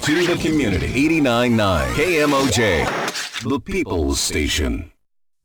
[0.00, 0.88] to the community.
[1.08, 4.90] 89.9 KMOJ, the People's Station.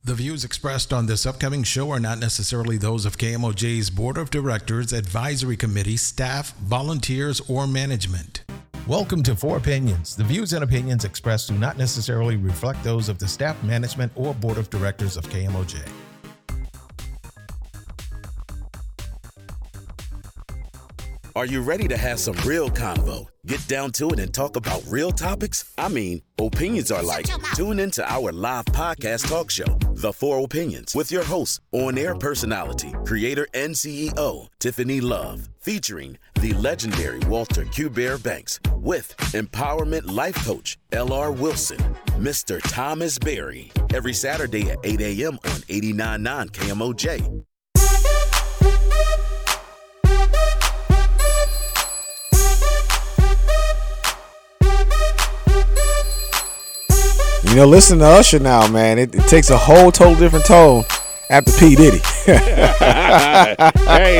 [0.04, 4.30] The views expressed on this upcoming show are not necessarily those of KMOJ's Board of
[4.30, 8.45] Directors, Advisory Committee, staff, volunteers, or management.
[8.88, 10.16] Welcome to Four Opinions.
[10.16, 14.34] The views and opinions expressed do not necessarily reflect those of the staff, management, or
[14.34, 15.82] Board of Directors of KMOJ.
[21.38, 23.27] Are you ready to have some real convo?
[23.45, 25.72] Get down to it and talk about real topics?
[25.78, 30.95] I mean, opinions are like, tune into our live podcast talk show, The Four Opinions,
[30.95, 37.66] with your host, on air personality, creator, and CEO, Tiffany Love, featuring the legendary Walter
[37.66, 37.92] Q.
[37.92, 41.31] Bear Banks, with empowerment life coach, L.R.
[41.31, 41.78] Wilson,
[42.17, 42.59] Mr.
[42.64, 45.34] Thomas Berry, every Saturday at 8 a.m.
[45.45, 47.44] on 89.9 KMOJ.
[57.50, 59.00] You know, listen to Usher now, man.
[59.00, 60.84] It, it takes a whole total different tone
[61.30, 62.00] after P Diddy.
[62.26, 63.56] hey,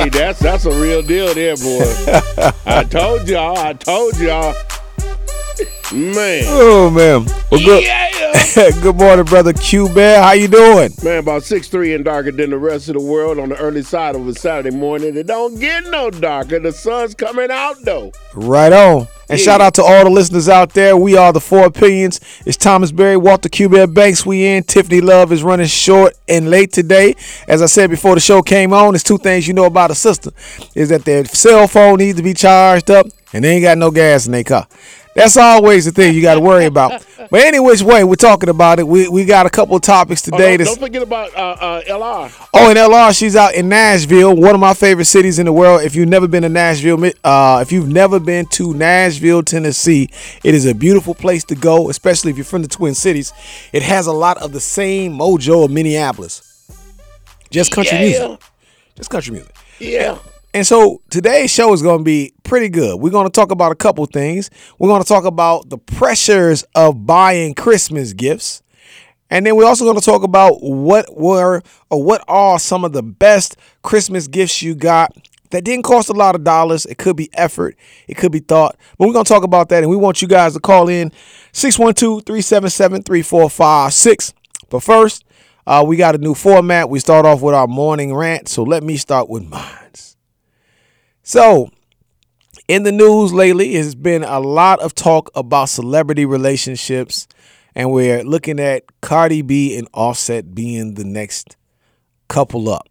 [0.10, 1.84] that's that's a real deal there, boy.
[2.66, 3.58] I told y'all.
[3.58, 4.54] I told y'all.
[5.94, 6.44] Man.
[6.48, 7.26] Oh man.
[7.50, 8.04] Well, good, Yeah.
[8.82, 10.22] good morning, brother Q Bear.
[10.22, 10.92] How you doing?
[11.02, 13.84] Man, about six three and darker than the rest of the world on the early
[13.84, 15.16] side of a Saturday morning.
[15.16, 16.60] It don't get no darker.
[16.60, 18.12] The sun's coming out though.
[18.34, 19.08] Right on.
[19.30, 19.46] And Yeah.
[19.46, 20.98] shout out to all the listeners out there.
[20.98, 22.20] We are the Four Opinions.
[22.46, 24.26] It's Thomas Berry, Walter Q Bear Banks.
[24.26, 24.64] We in.
[24.64, 27.16] Tiffany Love is running short and late today.
[27.48, 29.96] As I said before the show came on, there's two things you know about a
[29.96, 30.32] sister:
[30.76, 33.90] is that their cell phone needs to be charged up, and they ain't got no
[33.92, 34.68] gas in their car.
[35.18, 37.04] That's always the thing you got to worry about.
[37.32, 38.88] But any which way, we're talking about it.
[38.88, 40.52] We we got a couple of topics Oh, today.
[40.52, 42.48] don't, that's- don't forget about uh, uh, LR.
[42.54, 45.82] Oh, and LR, she's out in Nashville, one of my favorite cities in the world.
[45.82, 50.10] If you've never been to Nashville, uh, if you've never been to Nashville, Tennessee,
[50.44, 53.34] it is a beautiful place to go, especially if you're from the Twin Cities.
[53.74, 56.44] It has a lot of the same mojo of Minneapolis.
[57.50, 58.04] Just country Yeah.
[58.28, 58.40] music.
[58.96, 59.56] Just country music.
[59.80, 60.18] Yeah.
[60.54, 63.00] And so today's show is going to be pretty good.
[63.00, 64.50] We're going to talk about a couple things.
[64.80, 68.64] We're going to talk about the pressures of buying Christmas gifts.
[69.30, 72.94] And then we're also going to talk about what were or what are some of
[72.94, 75.16] the best Christmas gifts you got
[75.50, 76.86] that didn't cost a lot of dollars.
[76.86, 78.78] It could be effort, it could be thought.
[78.98, 79.84] But we're going to talk about that.
[79.84, 81.12] And we want you guys to call in
[81.52, 84.34] 612 377 3456.
[84.70, 85.26] But first,
[85.66, 86.90] uh, we got a new format.
[86.90, 88.48] We start off with our morning rant.
[88.48, 89.87] So let me start with mine.
[91.28, 91.70] So,
[92.70, 97.28] in the news lately, it has been a lot of talk about celebrity relationships,
[97.76, 101.58] and we're looking at Cardi B and Offset being the next
[102.30, 102.88] couple up.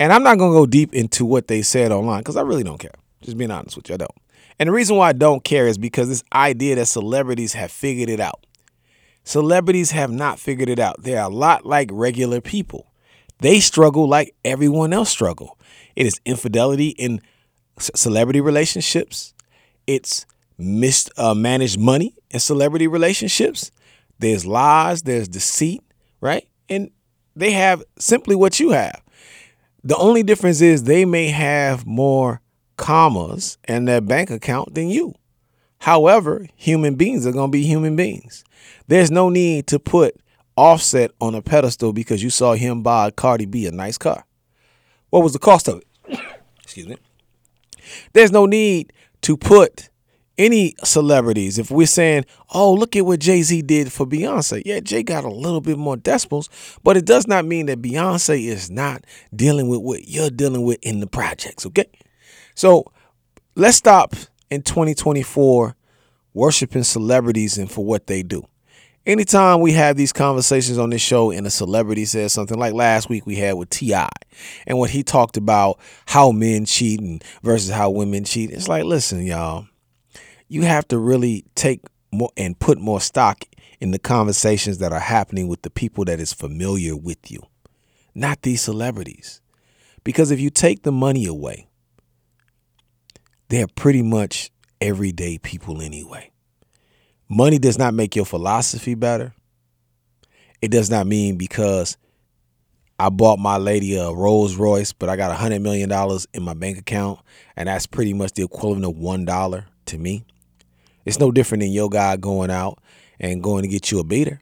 [0.00, 2.80] And I'm not gonna go deep into what they said online because I really don't
[2.80, 2.94] care.
[3.20, 4.10] Just being honest with you, I don't.
[4.58, 8.08] And the reason why I don't care is because this idea that celebrities have figured
[8.08, 8.44] it out.
[9.22, 11.04] Celebrities have not figured it out.
[11.04, 12.90] They're a lot like regular people.
[13.38, 15.56] They struggle like everyone else struggle.
[15.94, 17.20] It is infidelity in
[17.78, 19.34] celebrity relationships.
[19.86, 20.26] It's
[20.58, 23.70] mismanaged uh, money in celebrity relationships.
[24.18, 25.02] There's lies.
[25.02, 25.82] There's deceit,
[26.20, 26.46] right?
[26.68, 26.90] And
[27.36, 29.02] they have simply what you have.
[29.82, 32.40] The only difference is they may have more
[32.76, 35.14] commas in their bank account than you.
[35.78, 38.44] However, human beings are going to be human beings.
[38.86, 40.18] There's no need to put
[40.56, 44.24] Offset on a pedestal because you saw him buy Cardi B a nice car.
[45.10, 46.20] What was the cost of it?
[46.62, 46.96] Excuse me.
[48.12, 49.90] There's no need to put
[50.36, 51.58] any celebrities.
[51.58, 54.62] If we're saying, oh, look at what Jay Z did for Beyonce.
[54.64, 56.48] Yeah, Jay got a little bit more decimals,
[56.82, 60.78] but it does not mean that Beyonce is not dealing with what you're dealing with
[60.82, 61.86] in the projects, okay?
[62.54, 62.84] So
[63.54, 64.14] let's stop
[64.50, 65.76] in 2024
[66.32, 68.44] worshiping celebrities and for what they do.
[69.06, 73.10] Anytime we have these conversations on this show and a celebrity says something like last
[73.10, 74.08] week we had with T.I.
[74.66, 78.84] and when he talked about how men cheat and versus how women cheat, it's like,
[78.84, 79.66] listen, y'all,
[80.48, 83.44] you have to really take more and put more stock
[83.78, 87.42] in the conversations that are happening with the people that is familiar with you,
[88.14, 89.42] not these celebrities.
[90.02, 91.66] Because if you take the money away,
[93.50, 94.50] they're pretty much
[94.80, 96.30] everyday people anyway.
[97.34, 99.34] Money does not make your philosophy better.
[100.62, 101.96] It does not mean because
[102.96, 106.44] I bought my lady a Rolls Royce, but I got a hundred million dollars in
[106.44, 107.18] my bank account,
[107.56, 110.24] and that's pretty much the equivalent of one dollar to me.
[111.04, 112.78] It's no different than your guy going out
[113.18, 114.40] and going to get you a beater.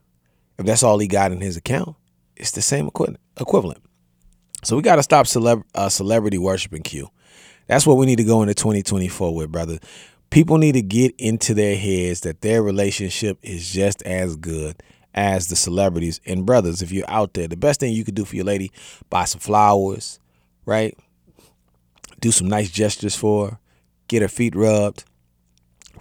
[0.58, 1.96] If that's all he got in his account,
[2.36, 3.82] it's the same equivalent.
[4.64, 7.08] So we got to stop celeb- uh, celebrity worshiping Q.
[7.68, 9.78] That's what we need to go into 2024 with, brother.
[10.32, 14.82] People need to get into their heads that their relationship is just as good
[15.14, 16.80] as the celebrities and brothers.
[16.80, 18.72] If you're out there, the best thing you could do for your lady,
[19.10, 20.18] buy some flowers,
[20.64, 20.98] right?
[22.20, 23.58] Do some nice gestures for her,
[24.08, 25.04] get her feet rubbed,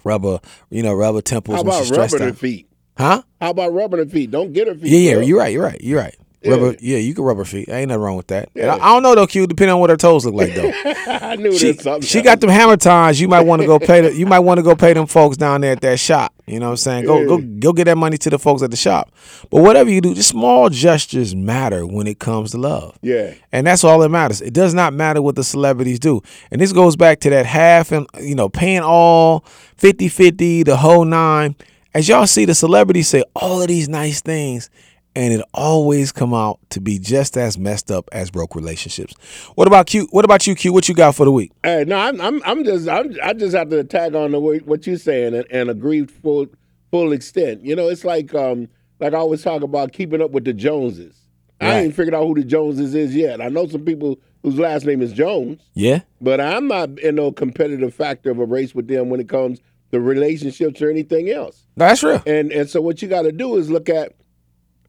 [0.02, 0.40] rub her,
[0.70, 2.68] you know, rub her temples How when about rubbing her feet?
[2.96, 3.22] Huh?
[3.38, 4.30] How about rubbing her feet?
[4.30, 4.86] Don't get her feet.
[4.86, 5.28] Yeah, yeah, rubbed.
[5.28, 6.16] you're right, you're right, you're right.
[6.42, 6.52] Yeah.
[6.52, 7.68] Rubber, yeah, you can rub her feet.
[7.68, 8.48] Ain't nothing wrong with that.
[8.54, 8.74] Yeah.
[8.74, 9.46] I, I don't know though, Q.
[9.46, 10.72] Depending on what her toes look like though.
[11.06, 12.02] I knew she, something.
[12.02, 13.20] she got them hammer times.
[13.20, 14.00] You might want to go pay.
[14.00, 16.34] The, you might want to go pay them folks down there at that shop.
[16.46, 17.04] You know what I'm saying?
[17.04, 19.12] Go go go get that money to the folks at the shop.
[19.50, 22.98] But whatever you do, just small gestures matter when it comes to love.
[23.02, 23.34] Yeah.
[23.52, 24.40] And that's all that matters.
[24.40, 26.22] It does not matter what the celebrities do.
[26.50, 29.44] And this goes back to that half and you know, paying all
[29.78, 31.54] 50-50, the whole nine.
[31.94, 34.70] As y'all see the celebrities say all of these nice things
[35.14, 39.14] and it always come out to be just as messed up as broke relationships.
[39.54, 40.08] What about Q?
[40.10, 40.72] What about you, Q?
[40.72, 41.52] What you got for the week?
[41.62, 44.58] Hey, no, I'm, I'm, I'm just, I'm, I just have to tag on the way,
[44.58, 46.46] what you're saying and, and agree full,
[46.90, 47.64] full extent.
[47.64, 48.68] You know, it's like, um,
[49.00, 51.16] like I always talk about keeping up with the Joneses.
[51.60, 53.40] I ain't figured out who the Joneses is yet.
[53.40, 56.00] I know some people whose last name is Jones, Yeah?
[56.20, 59.60] but I'm not in no competitive factor of a race with them when it comes
[59.92, 61.64] to relationships or anything else.
[61.76, 62.20] That's real.
[62.26, 64.14] And and so what you got to do is look at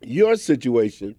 [0.07, 1.15] your situation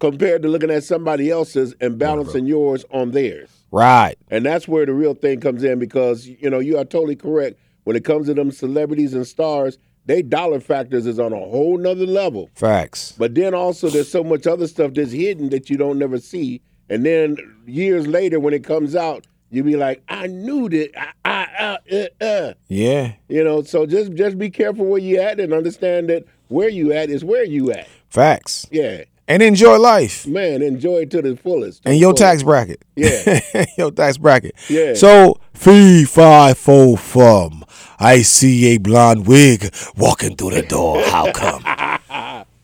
[0.00, 3.50] compared to looking at somebody else's and balancing yours on theirs.
[3.70, 4.16] Right.
[4.30, 7.58] And that's where the real thing comes in because you know you are totally correct
[7.84, 9.78] when it comes to them celebrities and stars.
[10.04, 12.50] They dollar factors is on a whole nother level.
[12.54, 13.14] Facts.
[13.16, 16.60] But then also there's so much other stuff that's hidden that you don't never see.
[16.90, 20.90] And then years later when it comes out, you be like, I knew that.
[20.98, 21.76] I, I, uh,
[22.20, 22.54] uh, uh.
[22.68, 23.12] Yeah.
[23.28, 26.92] You know, so just just be careful where you at and understand that where you
[26.92, 27.86] at is where you at.
[28.12, 28.66] Facts.
[28.70, 30.26] Yeah, And enjoy life.
[30.26, 31.82] man, enjoy it to the fullest.
[31.82, 32.22] to And the your fullest.
[32.22, 32.82] tax bracket.
[32.94, 33.64] Yeah.
[33.78, 34.54] your tax bracket.
[34.68, 34.92] Yeah.
[34.94, 37.64] So fee fi fo fum.
[37.98, 41.02] I see a blonde wig walking through the door.
[41.04, 41.62] How come?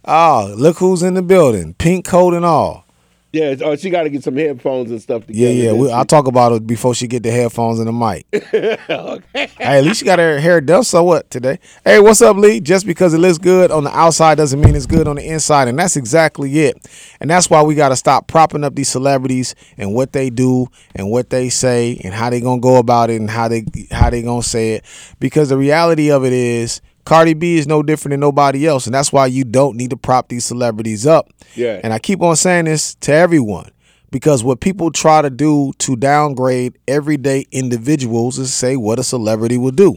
[0.04, 1.74] oh, look who's in the building.
[1.78, 2.84] Pink coat and all.
[3.32, 5.52] Yeah, oh, she got to get some headphones and stuff Yeah, together.
[5.52, 5.70] yeah.
[5.72, 8.26] then We, I'll talk about it before she get the headphones and the mic.
[9.34, 9.48] Hey,
[9.78, 10.82] at least she got her hair done.
[10.84, 11.58] So what today?
[11.84, 12.60] Hey, what's up, Lee?
[12.60, 15.68] Just because it looks good on the outside doesn't mean it's good on the inside,
[15.68, 16.76] and that's exactly it.
[17.20, 20.68] And that's why we got to stop propping up these celebrities and what they do
[20.94, 24.08] and what they say and how they gonna go about it and how they how
[24.10, 24.84] they gonna say it.
[25.20, 26.80] Because the reality of it is.
[27.08, 29.96] Cardi B is no different than nobody else, and that's why you don't need to
[29.96, 31.30] prop these celebrities up.
[31.54, 31.80] Yeah.
[31.82, 33.70] And I keep on saying this to everyone
[34.10, 39.56] because what people try to do to downgrade everyday individuals is say what a celebrity
[39.56, 39.96] will do.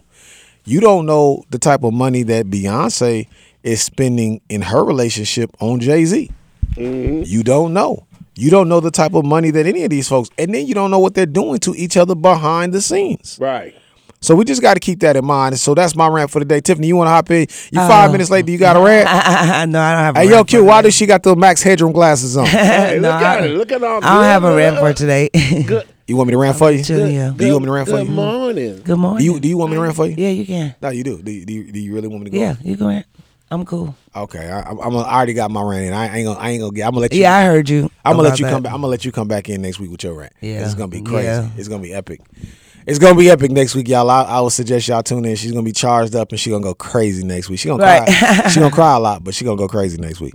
[0.64, 3.28] You don't know the type of money that Beyonce
[3.62, 6.32] is spending in her relationship on Jay Z.
[6.76, 7.24] Mm-hmm.
[7.26, 8.08] You don't know.
[8.36, 10.74] You don't know the type of money that any of these folks, and then you
[10.74, 13.38] don't know what they're doing to each other behind the scenes.
[13.42, 13.76] right.
[14.24, 15.60] So we just got to keep that in mind.
[15.60, 16.62] So that's my rant for the day.
[16.62, 17.48] Tiffany, you want to hop in?
[17.72, 18.12] You five oh.
[18.12, 18.46] minutes late.
[18.46, 19.06] Do you got a rant?
[19.72, 20.16] no, I don't have.
[20.16, 20.88] a Hey, yo, rant Q, why today.
[20.88, 22.46] does she got the Max Headroom glasses on?
[22.52, 23.58] Hey, No, look I- at it.
[23.58, 23.98] Look at all.
[24.04, 25.30] I don't have a rant for today.
[25.66, 25.88] Good.
[26.08, 26.84] You want me to rant for you?
[26.84, 27.34] Chill, yeah.
[27.36, 28.14] Do you want me to rant for Good you?
[28.14, 28.82] morning.
[28.84, 30.16] Good Do you, do you want me to rant for you?
[30.18, 30.76] yeah, you can.
[30.82, 31.22] No, you do.
[31.22, 32.44] Do you, do you, do you really want me to go?
[32.44, 33.06] Yeah, you can rant.
[33.50, 33.96] I'm cool.
[34.16, 35.94] Okay, I, I'm, I'm I already got my rant in.
[35.94, 36.40] I ain't gonna.
[36.40, 36.86] I ain't gonna get.
[36.86, 37.22] I'm gonna let you.
[37.22, 37.90] Yeah, I heard you.
[38.06, 38.52] I'm gonna let you that.
[38.52, 38.72] come back.
[38.74, 40.32] I'm gonna let you come back in next week with your rant.
[40.40, 40.64] Yeah.
[40.64, 41.26] it's gonna be crazy.
[41.26, 41.50] Yeah.
[41.58, 42.22] It's gonna be epic.
[42.88, 44.10] It's gonna be epic next week, y'all.
[44.10, 45.36] I, I would suggest y'all tune in.
[45.36, 47.60] She's gonna be charged up and she's gonna go crazy next week.
[47.60, 48.08] She gonna Right.
[48.08, 48.48] cry.
[48.50, 50.34] she gonna cry a lot, but she gonna go crazy next week.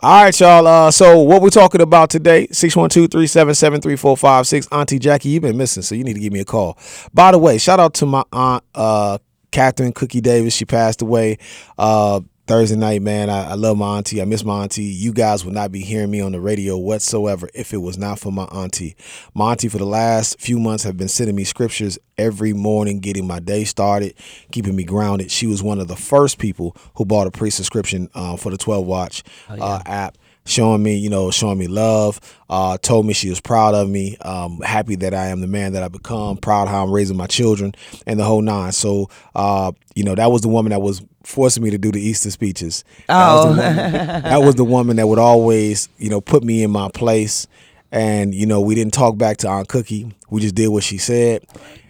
[0.00, 0.66] All right, y'all.
[0.66, 2.46] Uh, so what we're talking about today?
[2.48, 4.68] 612-377-3456.
[4.72, 6.78] Auntie Jackie, you've been missing, so you need to give me a call.
[7.12, 9.18] By the way, shout out to my aunt, uh,
[9.50, 10.54] Catherine Cookie Davis.
[10.54, 11.38] She passed away.
[11.78, 13.30] Uh, Thursday night, man.
[13.30, 14.20] I, I love my auntie.
[14.20, 14.82] I miss my auntie.
[14.82, 18.18] You guys would not be hearing me on the radio whatsoever if it was not
[18.18, 18.96] for my auntie.
[19.32, 23.26] My auntie, for the last few months, have been sending me scriptures every morning, getting
[23.26, 24.14] my day started,
[24.52, 25.30] keeping me grounded.
[25.30, 28.58] She was one of the first people who bought a pre subscription uh, for the
[28.58, 32.20] 12 Watch uh, app showing me, you know, showing me love.
[32.50, 35.72] Uh, told me she was proud of me, um, happy that I am the man
[35.72, 37.74] that I become, proud how I'm raising my children,
[38.06, 38.72] and the whole nine.
[38.72, 42.00] So, uh, you know, that was the woman that was forcing me to do the
[42.00, 42.84] Easter speeches.
[43.08, 43.50] That was the Oh.
[43.50, 43.76] woman,
[44.22, 47.46] that was the woman that would always, you know, put me in my place.
[47.92, 50.12] And you know, we didn't talk back to Aunt Cookie.
[50.30, 51.44] We just did what she said.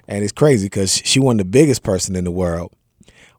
[0.07, 2.73] And it's crazy because she wasn't the biggest person in the world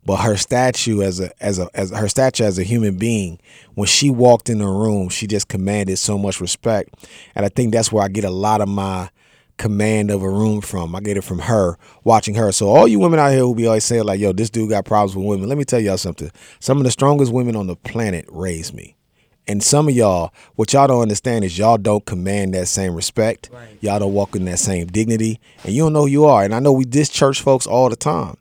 [0.08, 3.40] but her statue as a as a as her stature as a human being
[3.74, 6.94] when she walked in the room she just commanded so much respect
[7.34, 9.10] and i think that's where i get a lot of my
[9.58, 13.00] command of a room from i get it from her watching her so all you
[13.00, 15.48] women out here who be always saying like yo this dude got problems with women
[15.48, 18.96] let me tell y'all something some of the strongest women on the planet raised me
[19.48, 23.52] and some of y'all, what y'all don't understand is y'all don't command that same respect.
[23.80, 26.44] Y'all don't walk in that same dignity, and you don't know who you are.
[26.44, 28.38] And I know we diss church folks all the time,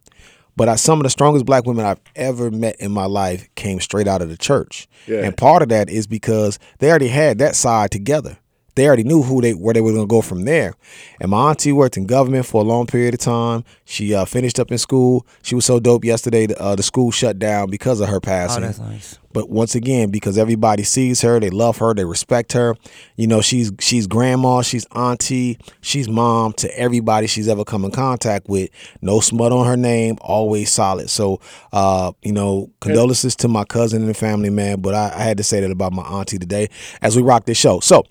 [0.56, 3.80] But I, some of the strongest black women I've ever met in my life came
[3.80, 4.88] straight out of the church.
[5.06, 5.18] Yeah.
[5.24, 8.38] And part of that is because they already had that side together.
[8.74, 10.74] They already knew who they where they were going to go from there.
[11.20, 13.64] And my auntie worked in government for a long period of time.
[13.84, 15.26] She uh, finished up in school.
[15.42, 16.04] She was so dope.
[16.04, 18.64] Yesterday, the, uh, the school shut down because of her passing.
[18.64, 18.84] Oh, passing.
[18.84, 19.18] that's nice.
[19.34, 22.76] But once again, because everybody sees her, they love her, they respect her.
[23.16, 27.90] You know, she's she's grandma, she's auntie, she's mom to everybody she's ever come in
[27.90, 28.70] contact with.
[29.02, 31.10] No smut on her name, always solid.
[31.10, 31.40] So,
[31.72, 34.80] uh, you know, condolences to my cousin and the family, man.
[34.80, 36.68] But I, I had to say that about my auntie today
[37.02, 37.80] as we rock this show.
[37.80, 38.04] So,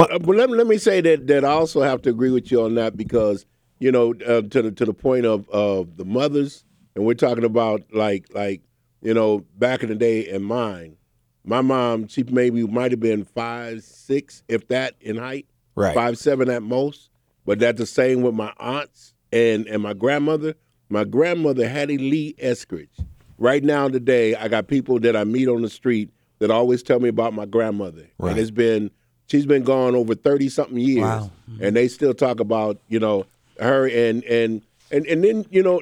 [0.00, 2.30] Uh, uh, but let, me- let me say that that I also have to agree
[2.30, 3.46] with you on that because
[3.78, 7.44] you know uh, to the to the point of of the mothers, and we're talking
[7.44, 8.62] about like like
[9.02, 10.96] you know back in the day in mine,
[11.44, 15.94] my mom she maybe might have been five six if that in height, Right.
[15.94, 17.10] five seven at most.
[17.44, 20.54] But that's the same with my aunts and and my grandmother.
[20.88, 23.04] My grandmother Hattie Lee Eskridge.
[23.38, 27.00] Right now today, I got people that I meet on the street that always tell
[27.00, 28.30] me about my grandmother, Right.
[28.32, 28.90] and it's been
[29.26, 31.30] she's been gone over thirty something years, Wow.
[31.60, 33.26] and they still talk about you know
[33.60, 35.80] her and and and and then you know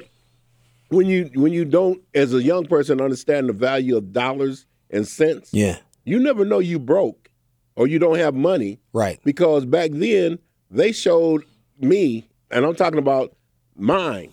[0.89, 5.07] when you when you don't as a young person understand the value of dollars and
[5.07, 7.29] cents, yeah, you never know you broke
[7.75, 9.19] or you don't have money right.
[9.23, 10.37] because back then
[10.69, 11.43] they showed
[11.79, 13.33] me, and I'm talking about
[13.75, 14.31] mine.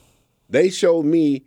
[0.51, 1.45] They showed me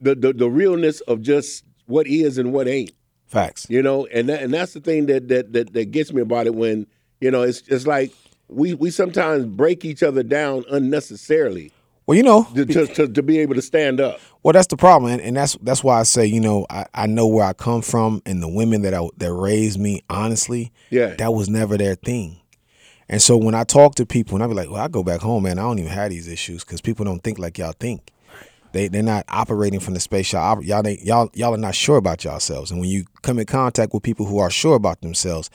[0.00, 2.92] the the, the realness of just what is and what ain't.
[3.34, 3.66] Facts.
[3.68, 6.46] You know, and that, and that's the thing that, that that that gets me about
[6.46, 6.86] it when
[7.20, 8.12] you know it's it's like
[8.48, 11.72] we we sometimes break each other down unnecessarily
[12.06, 14.20] Well, you know, to to, to, be able to stand up.
[14.42, 17.06] Well, that's the problem, and, and that's that's why I say, you know, I, I
[17.06, 21.14] know where I come from, and the women that I, that raised me, honestly, Yeah.
[21.16, 22.40] that was never their thing.
[23.08, 25.20] And so when I talk to people, and I be like, well, I go back
[25.20, 28.10] home, man, I don't even have these issues because people don't think like y'all think.
[28.74, 31.96] They they're not operating from the space y'all y'all they, y'all y'all are not sure
[31.96, 35.48] about yourselves, and when you come in contact with people who are sure about themselves,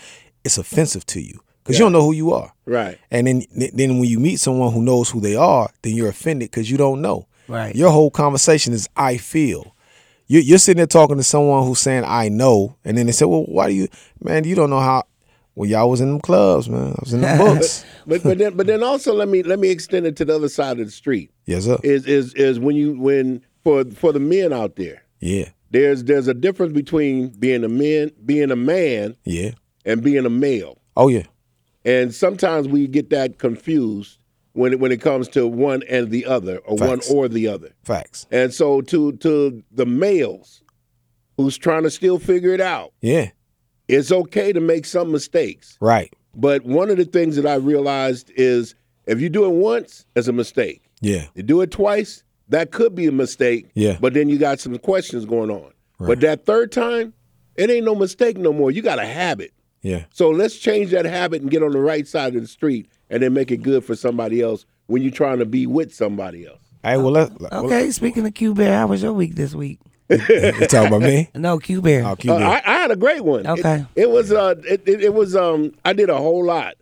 [0.43, 2.53] it's offensive to you because you don't know who you are.
[2.65, 2.97] Right.
[3.11, 3.43] And then
[3.75, 6.77] then when you meet someone who knows who they are, then you're offended because you
[6.77, 7.27] don't know.
[7.47, 7.75] Right.
[7.75, 9.75] Your whole conversation is I feel.
[10.27, 13.25] You- You're sitting there talking to someone who's saying I know, and then they say,
[13.25, 13.87] "Well, why do you,
[14.21, 14.43] man?
[14.45, 15.03] You don't know how."
[15.59, 16.93] Well, y'all was in them clubs, man.
[16.93, 17.83] I was in the books.
[18.07, 20.47] But but then but then also let me let me extend it to the other
[20.47, 21.31] side of the street.
[21.45, 21.77] yes, sir.
[21.83, 26.29] Is is is when you when for for the men out there, Yeah, there's there's
[26.29, 29.51] a difference between being a man being a man yeah.
[29.83, 30.77] and being a male.
[30.95, 31.23] Oh yeah,
[31.83, 34.17] And sometimes we get that confused
[34.53, 37.09] when it, when it comes to one and the other, or Facts.
[37.09, 37.71] one or the other.
[37.83, 38.27] facts.
[38.31, 40.63] And so to to the males
[41.35, 43.31] who's trying to still figure it out, Yeah,
[43.89, 45.77] it's okay to make some mistakes.
[45.81, 46.13] right.
[46.35, 48.75] But one of the things that I realized is
[49.07, 50.83] if you do it once, it's a mistake.
[51.01, 53.69] Yeah, You do it twice, that could be a mistake.
[53.73, 53.97] Yeah.
[53.99, 55.71] But then you got some questions going on.
[55.99, 57.13] But that third time,
[57.55, 58.69] it ain't no mistake no more.
[58.71, 59.51] You got a habit.
[59.81, 60.05] yeah.
[60.13, 63.23] So let's change that habit and get on the right side of the street and
[63.23, 66.59] then make it good for somebody else when you're trying to be with somebody else.
[66.83, 69.79] Hey, well, let, well, Okay, speaking of Q Bear, how was your week this week?
[70.09, 71.29] You talking about me?
[71.35, 72.05] No, Q Bear.
[72.05, 72.35] I'll keep Uh.
[72.35, 73.45] I, I had a great one.
[73.47, 73.85] Okay.
[73.95, 76.75] It, was uh it, it, it was um I did a whole lot.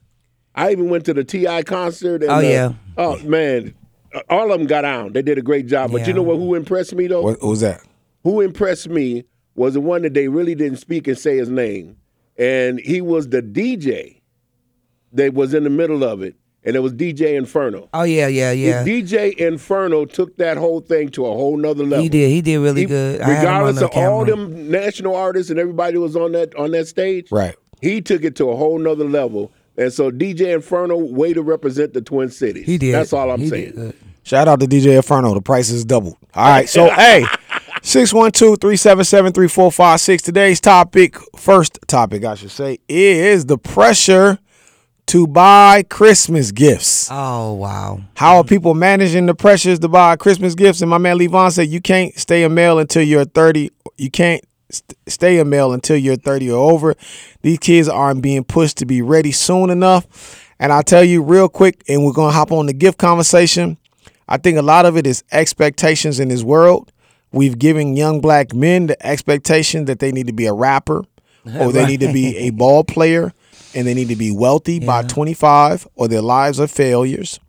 [0.56, 2.74] I even went to the Ti concert and Oh, uh, yeah.
[2.98, 3.76] Oh man.
[4.14, 5.14] uh, All of them got on.
[5.14, 5.92] They did a great job.
[5.92, 7.22] But you know what who impressed me though?
[7.22, 7.82] What, what was that?
[8.24, 9.24] who impressed me
[9.56, 11.96] was the one that they really didn't speak and say his name.
[12.38, 14.22] And he was the DJ
[15.14, 16.36] that was in the middle of it.
[16.68, 17.88] And it was DJ Inferno.
[17.94, 18.84] Oh yeah, yeah, yeah.
[18.84, 22.04] DJ Inferno took that whole thing to a whole nother level.
[22.04, 22.30] He did.
[22.30, 23.22] He did really He- good.
[23.22, 23.44] I had him on
[23.74, 26.88] regardless the of all them national artists and everybody who was on that on that
[26.90, 27.56] stage, Right.
[27.82, 29.50] he took it to a whole nother level.
[29.78, 32.66] And so DJ Inferno, way to represent the Twin Cities.
[32.66, 32.94] He did.
[32.94, 33.94] That's all I'm He saying.
[34.24, 35.34] Shout out to DJ Inferno.
[35.36, 36.18] The price is doubled.
[36.36, 36.68] All right.
[36.68, 37.24] So, hey,
[37.82, 40.22] 612-377-3456.
[40.22, 44.38] Today's topic, first topic, I should say, is the pressure
[45.08, 47.08] to buy Christmas gifts.
[47.10, 48.02] Oh wow.
[48.16, 50.82] How are people managing the pressures to buy Christmas gifts?
[50.82, 53.72] And my man Levon said you can't stay a male until you're 30.
[53.98, 56.96] You can't st- stay a male until you're 30 or over.
[57.42, 60.44] These kids aren't being pushed to be ready soon enough.
[60.60, 63.78] And I'll tell you real quick, and we're going to hop on the gift conversation.
[64.28, 66.92] I think a lot of it is expectations in this world.
[67.32, 71.06] We've given young black men the expectation that they need to be a rapper
[71.60, 73.32] or they need to be a ball player
[73.78, 77.40] and they need to be wealthy by 25 or their lives are failures.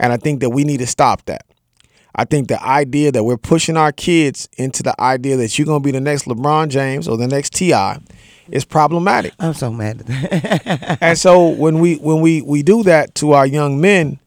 [0.00, 1.44] And I think that we need to stop that.
[2.14, 5.80] I think the idea that we're pushing our kids into the idea that you're going
[5.82, 7.98] to be the next LeBron James or the next TI
[8.50, 9.34] is problematic.
[9.38, 10.98] I'm so mad at that.
[11.02, 14.18] And so when we when we we do that to our young men,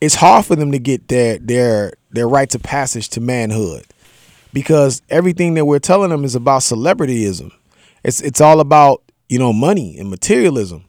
[0.00, 3.84] it's hard for them to get their their their rites of passage to manhood.
[4.52, 7.50] because everything that we're telling them is about celebrityism.
[8.04, 9.02] It's it's all about
[9.32, 10.84] you know money and materialism.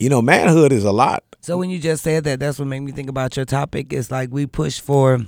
[0.00, 1.22] You know, manhood is a lot.
[1.42, 3.92] So when you just said that, that's what made me think about your topic.
[3.92, 5.20] It's like we push for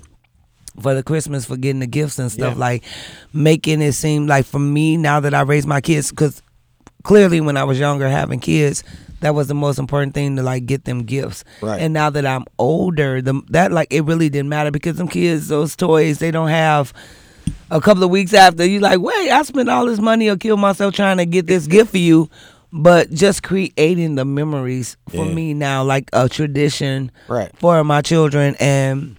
[0.81, 2.61] for the Christmas for getting the gifts and stuff, Yeah.
[2.61, 2.85] like
[3.35, 6.43] making it seem like for me now that I raised my kids, because
[7.03, 8.83] clearly when I was younger having kids,
[9.21, 11.45] that was the most important thing to like get them gifts.
[11.61, 11.81] Right.
[11.81, 15.49] And now that I'm older, the that like it really didn't matter because them kids,
[15.49, 16.93] those toys, they don't have.
[17.71, 20.61] A couple of weeks after, you like, wait, I spent all this money or killed
[20.61, 22.29] myself trying to get this gift for you,
[22.73, 25.35] but just creating the memories for Yeah.
[25.35, 27.51] me now, like a tradition Right.
[27.59, 29.17] for my children and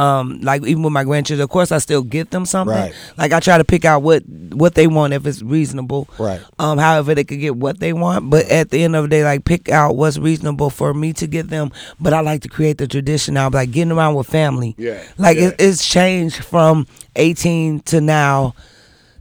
[0.00, 2.92] um like even with my grandchildren of course i still get them something Right.
[3.18, 4.22] like i try to pick out what
[4.62, 6.40] what they want if it's reasonable Right.
[6.58, 9.24] um however they could get what they want but at the end of the day
[9.24, 12.78] like pick out what's reasonable for me to get them but i like to create
[12.78, 15.48] the tradition now like getting around with family Yeah, like yeah.
[15.48, 18.54] It, it's changed from 18 to now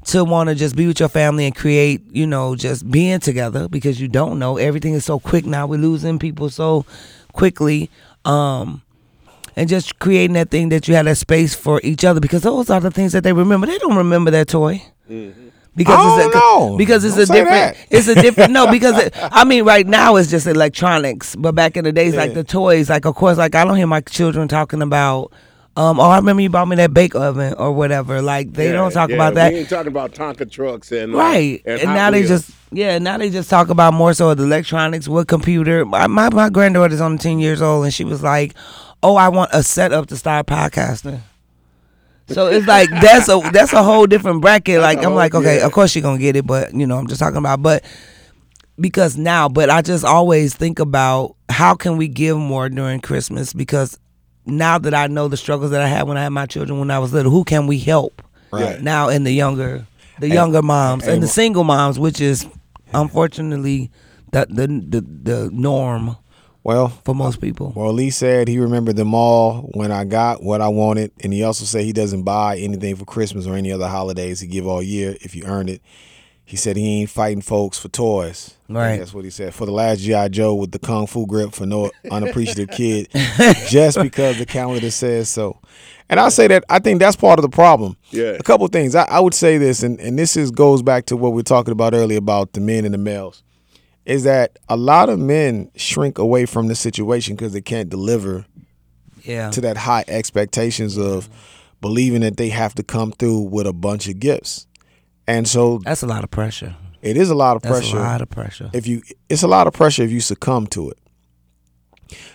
[0.06, 3.68] to want to just be with your family and create, you know, just being together
[3.68, 5.68] because you don't know everything is so quick now.
[5.68, 6.86] We're losing people so
[7.34, 7.90] quickly.
[8.26, 8.82] Um
[9.60, 12.70] and just creating that thing that you had a space for each other because those
[12.70, 13.68] are the things that they remember.
[13.68, 14.82] They don't remember their toy.
[15.76, 16.40] Because I it's don't a,
[16.72, 16.78] know.
[16.78, 17.88] because it's Don't a different that.
[17.90, 21.78] it's a different no because it, I mean right now it's just electronics but back
[21.78, 24.48] in the days like the toys like of course like I don't hear my children
[24.48, 25.32] talking about
[25.78, 28.74] um oh I remember you bought me that bake oven or whatever like they Yeah,
[28.74, 31.80] don't talk yeah, about that We ain't talking about Tonka trucks and uh, right and,
[31.80, 35.08] and, Hot now they just yeah now they just talk about more so the electronics
[35.08, 38.54] what computer my, my my granddaughter's only 10 years old and she was like
[39.04, 41.22] oh i want a setup to start podcasting.
[42.32, 44.82] So it's like that's a that's a whole different bracket.
[44.82, 45.66] Like i'm like okay yeah.
[45.66, 47.84] of course you're gonna get it but you know i'm just talking about but
[48.80, 53.52] because now but i just always think about how can we give more during christmas?
[53.52, 53.98] Because
[54.46, 56.92] now that i know the struggles that i had when i had my children when
[56.92, 58.80] i was little who can we help Right.
[58.80, 59.88] now in the younger
[60.20, 62.46] the younger moms and, the single moms which is
[62.94, 63.90] unfortunately
[64.32, 66.16] the the the, the norm
[66.64, 70.62] Well, for most people Well, Lee said he remembered them all when I got what
[70.62, 73.88] I wanted, and he also said he doesn't buy anything for Christmas or any other
[73.88, 74.40] holidays.
[74.40, 75.82] He give all year if you earn it.
[76.44, 78.56] He said he ain't fighting folks for toys.
[78.68, 78.98] Right.
[78.98, 79.54] That's what he said.
[79.54, 83.08] For the last GI Joe with the kung fu grip for no unappreciative kid,
[83.68, 85.60] just because the calendar says so.
[86.10, 87.98] And I say that I think that's part of the problem.
[88.10, 88.32] Yeah.
[88.32, 88.96] A couple of things.
[88.96, 91.44] I, I would say this, and, and this is goes back to what we are
[91.44, 93.44] talking about earlier about the men and the males
[94.10, 98.46] is that a lot of men shrink away from the situation because they can't deliver
[99.22, 101.30] yeah to that high expectations of
[101.82, 104.68] believing that they have to come through with a bunch of gifts.
[105.28, 107.98] And so that's a lot of pressure it is a lot of that's pressure.
[107.98, 110.90] a lot of pressure if you it's a lot of pressure if you succumb to
[110.90, 110.98] it.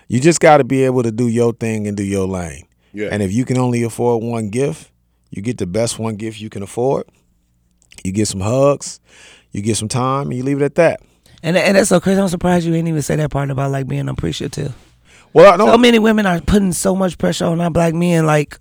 [0.08, 2.66] You just got to be able to do your thing and do your lane.
[2.92, 3.08] Yeah.
[3.10, 4.92] And if you can only afford one gift,
[5.30, 7.08] you get the best one gift you can afford.
[8.04, 9.00] You get some hugs,
[9.50, 11.00] you get some time, and you leave it at that.
[11.44, 13.86] And and that's so crazy i'm surprised you didn't even say that part about like
[13.86, 14.74] being appreciative
[15.32, 18.24] Well, I know so many women are putting so much pressure on our black men,
[18.24, 18.56] like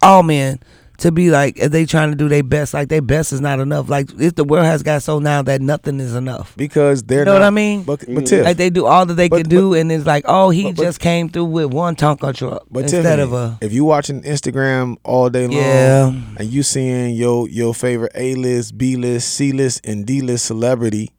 [0.00, 0.58] all men,
[0.98, 2.72] to be like if they trying to do their best.
[2.72, 3.90] Like their best is not enough.
[3.90, 6.54] Like if the world has got so now that nothing is enough.
[6.56, 7.82] because they're You know not, what I mean?
[7.82, 10.24] But, but Tiff, Like they do all that they But- can do, and it's like,
[10.26, 13.32] oh, he but- but- just came through with one Tonka truck But instead Tiffany, of
[13.34, 16.12] a if you watching Instagram all day long, Yeah.
[16.38, 20.46] and you seeing your your favorite A list, B list, C list, and D list
[20.46, 21.10] celebrity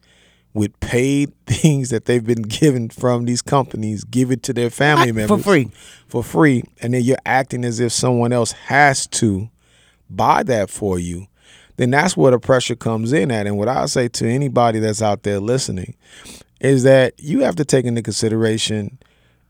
[0.54, 5.12] with paid things that they've been given from these companies, give it to their family
[5.12, 5.70] members for free.
[6.08, 9.50] for free, and then you're acting as if someone else has to
[10.08, 11.26] buy that for you.
[11.76, 13.46] Then that's where the pressure comes in at.
[13.48, 15.96] And what I say to anybody that's out there listening
[16.60, 18.98] is that you have to take into consideration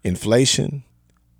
[0.02, 0.84] inflation.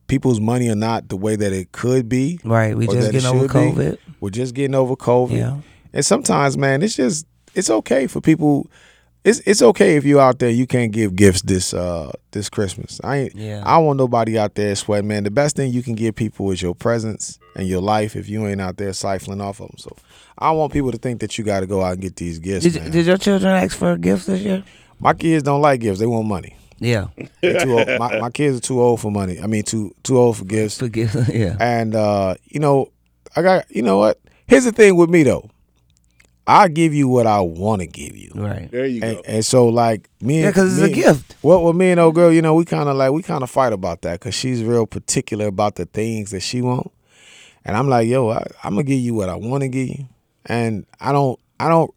[0.06, 2.38] People's money are not the way that it could be.
[2.44, 3.80] Right, we just getting over should be.
[3.80, 3.98] COVID.
[4.20, 5.36] We're just getting over COVID.
[5.36, 5.60] Yeah.
[5.94, 8.70] And sometimes, man, it's just it's okay for people.
[9.24, 13.00] It's it's okay if you out there you can't give gifts this uh this Christmas.
[13.02, 13.62] I ain't Yeah.
[13.64, 15.24] I don't want nobody out there sweating, man.
[15.24, 18.46] The best thing you can give people is your presence and your life if you
[18.46, 19.78] ain't out there siphoning off of them.
[19.78, 19.96] So
[20.38, 22.64] I want people to think that you got to go out and get these gifts.
[22.64, 22.90] Did, man.
[22.90, 24.62] did your children ask for gifts this year?
[25.00, 26.56] my kids don't like gifts; they want money.
[26.78, 27.06] Yeah,
[27.40, 27.88] too old.
[27.98, 29.40] My, my kids are too old for money.
[29.40, 30.78] I mean, too too old for gifts.
[30.78, 31.28] for gifts.
[31.32, 32.90] yeah, And uh, you know,
[33.36, 34.18] I got you know what?
[34.46, 35.48] Here's the thing with me though.
[36.46, 38.30] I give you what I want to give you.
[38.34, 38.70] right.
[38.70, 39.06] There you go.
[39.08, 41.36] And, and so like me, Yeah, 'cause it's a me- gift.
[41.42, 43.50] Well, with me and old girl, you know, we kind of like we kind of
[43.50, 46.90] fight about that because she's real particular about the things that she want,
[47.64, 50.06] and I'm like, yo, I, I'm gonna give you what I want to give you,
[50.46, 51.92] and I don't, I don't,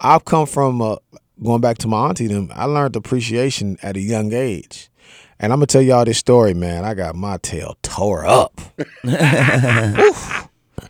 [0.00, 0.96] I've come from uh,
[1.42, 2.50] going back to my auntie them.
[2.54, 4.90] I learned appreciation at a young age,
[5.38, 6.84] and I'm gonna tell y'all this story, man.
[6.84, 8.60] I got my tail tore up.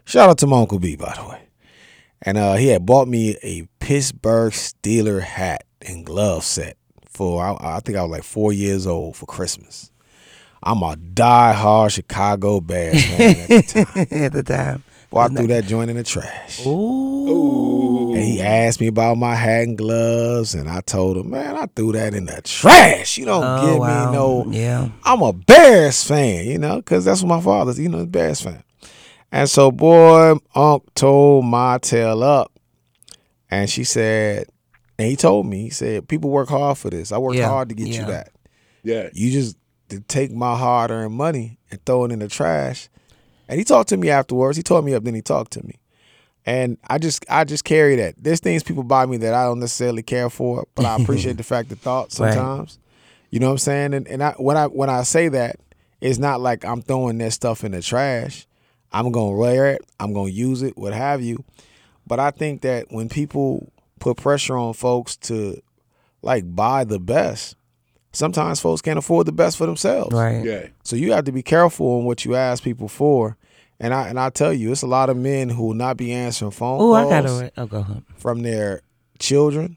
[0.05, 1.43] Shout out to my Uncle B, by the way.
[2.23, 6.77] And uh, he had bought me a Pittsburgh Steeler hat and glove set
[7.09, 9.91] for, I, I think I was like four years old for Christmas.
[10.63, 14.07] I'm a die-hard Chicago Bears fan at the time.
[14.25, 14.85] at the time.
[15.09, 16.65] Boy, I threw that joint in the trash.
[16.67, 18.13] Ooh.
[18.15, 21.67] And he asked me about my hat and gloves, and I told him, man, I
[21.75, 23.17] threw that in the trash.
[23.19, 24.07] You don't Oh, give wow.
[24.07, 24.45] me no.
[24.53, 24.89] Yeah.
[25.03, 28.41] I'm a Bears fan, you know, because that's what my father's, you know, a Bears
[28.43, 28.63] fan.
[29.33, 32.53] And so, boy, Unc told my tail up,
[33.51, 34.47] and she said,
[34.99, 37.13] and he told me, he said, people work hard for this.
[37.13, 38.33] I worked Yeah, hard to get you that.
[38.83, 39.09] Yeah.
[39.13, 39.57] You just
[39.91, 42.89] to take my hard earned money and throw it in the trash.
[43.49, 44.57] And he talked to me afterwards.
[44.57, 45.77] He told me up, then he talked to me.
[46.47, 48.15] And I just I just carry that.
[48.17, 51.43] There's things people buy me that I don't necessarily care for, but I appreciate the
[51.55, 52.33] fact of thought Right.
[52.35, 52.79] sometimes.
[53.31, 53.95] You know what I'm saying?
[53.95, 55.57] And and I when I when I say that,
[56.01, 58.47] it's not like I'm throwing that stuff in the trash.
[58.93, 61.45] I'm gonna wear it, I'm gonna use it, what have you.
[62.07, 65.61] But I think that when people put pressure on folks to
[66.23, 67.55] like buy the best,
[68.13, 70.13] sometimes folks can't afford the best for themselves.
[70.13, 70.45] Right.
[70.45, 70.67] Yeah.
[70.83, 73.37] So you have to be careful on what you ask people for.
[73.79, 76.13] And I and I tell you, it's a lot of men who will not be
[76.13, 77.29] answering phone Oh, I got it.
[77.31, 77.53] right.
[77.57, 78.03] Oh, go ahead.
[78.17, 78.83] from their
[79.19, 79.77] children,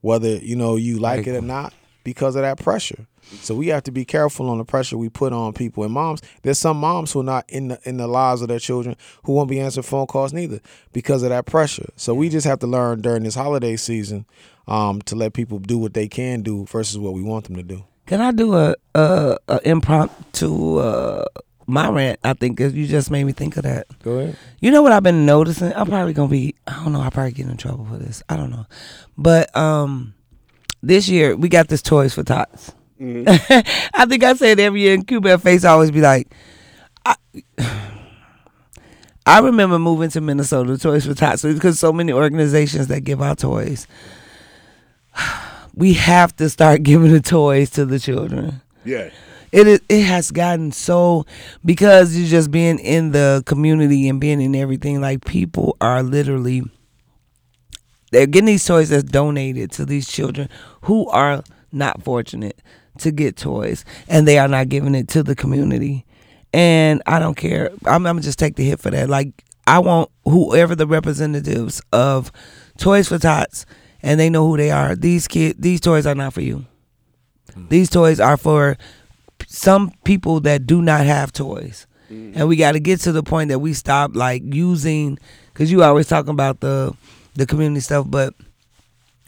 [0.00, 3.06] whether you know you like it or not, because of that pressure.
[3.40, 5.84] So we have to be careful on the pressure we put on people.
[5.84, 8.58] And moms, there's some moms who are not in the in the lives of their
[8.58, 10.60] children who won't be answering phone calls neither
[10.92, 11.88] because of that pressure.
[11.96, 14.26] So we just have to learn during this holiday season
[14.68, 17.62] um, to let people do what they can do versus what we want them to
[17.62, 17.84] do.
[18.06, 21.24] Can I do a, a, a impromptu uh,
[21.66, 22.18] my rant?
[22.24, 23.86] I think 'cause you just made me think of that.
[24.02, 24.36] Go ahead.
[24.60, 25.72] You know what I've been noticing?
[25.74, 26.54] I'm probably gonna be.
[26.66, 27.00] I don't know.
[27.00, 28.22] I probably get in trouble for this.
[28.28, 28.66] I don't know.
[29.16, 30.14] But um,
[30.82, 32.74] this year we got this toys for tots.
[33.02, 36.32] I think I said every year, and Q Bear face always be like,
[37.04, 37.16] I,
[39.26, 43.38] I remember moving to Minnesota, Toys for Tots, because so many organizations that give out
[43.38, 43.86] toys.
[45.74, 48.60] We have to start giving the toys to the children.
[48.84, 49.08] Yeah.
[49.52, 51.24] It is, it has gotten so
[51.64, 56.62] because you just being in the community and being in everything like people are literally
[58.12, 60.48] they're getting these toys that's donated to these children
[60.82, 62.60] who are not fortunate
[62.98, 66.04] to get toys and they are not giving it to the community.
[66.52, 67.70] And I don't care.
[67.86, 69.08] I'm, I'm gonna just take the hit for that.
[69.08, 72.30] Like I want whoever the representatives of
[72.78, 73.64] Toys for Tots
[74.02, 74.94] and they know who they are.
[74.94, 76.66] These kid these toys are not for you.
[77.52, 77.70] Mm.
[77.70, 78.76] These toys are for
[79.46, 81.86] some people that do not have toys.
[82.10, 82.36] Mm.
[82.36, 85.18] And we got to get to the point that we stop like using
[85.54, 86.92] cuz you always talking about the
[87.34, 88.34] the community stuff, but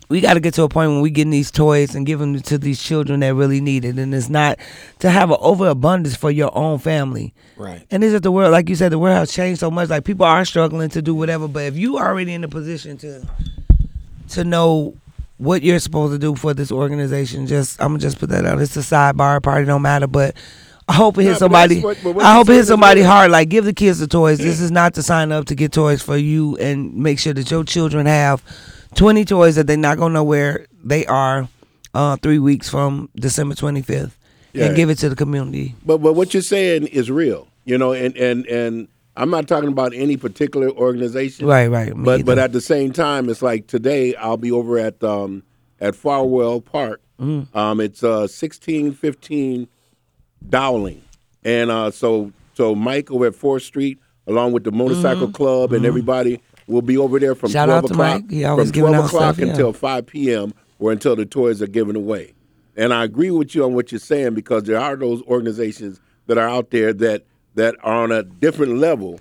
[0.08, 2.42] we got to get to a point when we getting these toys and giving them
[2.42, 4.58] to these children that really need it and it's not
[4.98, 7.32] to have an overabundance for your own family.
[7.56, 7.86] Right.
[7.90, 9.88] And this is the world, like you said, the world has changed so much.
[9.88, 13.26] Like people are struggling to do whatever, but if you already in a position to
[14.30, 14.94] to know
[15.38, 18.60] what you're supposed to do for this organization, just I'm gonna just put that out.
[18.60, 20.36] It's a sidebar, party don't matter, but
[20.88, 22.14] I hope it hits No, but that's somebody.
[22.14, 23.30] what- I hope it hits somebody hard.
[23.30, 24.38] Like give the kids the toys.
[24.38, 27.50] This is not to sign up to get toys for you and make sure that
[27.50, 28.42] your children have
[28.94, 31.48] 20 toys that they're not gonna know where they are
[31.94, 34.10] uh, three weeks from December 25th,
[34.52, 34.66] Yeah.
[34.66, 35.74] and give it to the community.
[35.86, 39.68] But but what you're saying is real, you know, and and and I'm not talking
[39.68, 41.92] about any particular organization, Right, right.
[41.96, 45.44] But but at the same time, it's like today I'll be over at um
[45.80, 47.00] at Farwell Park.
[47.20, 47.46] Mm.
[47.54, 49.68] Um, it's uh sixteen fifteen
[50.48, 51.02] Dowling,
[51.44, 55.84] and uh so so Mike over at Fourth Street, along with the motorcycle club and
[55.84, 57.54] everybody, will be over there from Mm-hmm.
[57.54, 58.30] Shout twelve o'clock Mike.
[58.30, 59.50] He always from twelve o'clock stuff, yeah.
[59.52, 60.54] until five p.m.
[60.78, 62.32] or until the toys are given away.
[62.76, 66.38] And I agree with you on what you're saying because there are those organizations that
[66.38, 69.20] are out there that that are on a different level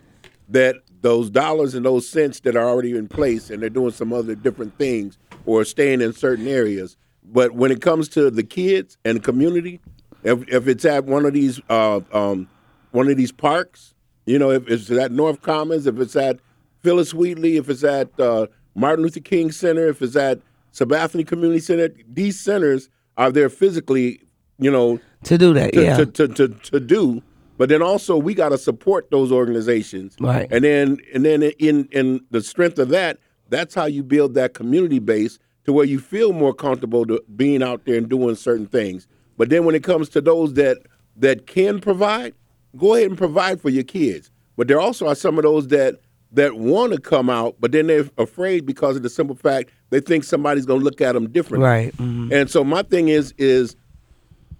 [0.50, 4.14] that those dollars and those cents that are already in place and they're doing some
[4.14, 6.96] other different things or staying in certain areas.
[7.26, 9.80] But when it comes to the kids and the community,
[10.24, 12.48] if if it's at one of these uh, um,
[12.92, 13.94] one of these parks,
[14.26, 16.40] you know, if it's at North Commons, if it's at
[16.82, 20.40] Phyllis Wheatley, if it's at uh, Martin Luther King Center, if it's at
[20.74, 24.22] Sabathani Community Center, these centers are there physically,
[24.60, 25.98] you know, to do that, to, yeah.
[25.98, 27.22] to, to, to, to do.
[27.58, 30.48] But then also we got to support those organizations, Right.
[30.52, 34.54] And then and then in in the strength of that, that's how you build that
[34.54, 38.68] community base to where you feel more comfortable to being out there and doing certain
[38.68, 39.08] things.
[39.38, 40.78] But then when it comes to those that
[41.18, 42.34] that can provide,
[42.78, 44.32] go ahead and provide for your kids.
[44.58, 45.96] But there also are some of those that
[46.32, 50.00] that want to come out, but then they're afraid because of the simple fact they
[50.00, 51.68] think somebody's going to look at them differently.
[51.70, 51.96] Right.
[51.98, 52.32] mhm.
[52.34, 53.76] And so my thing is is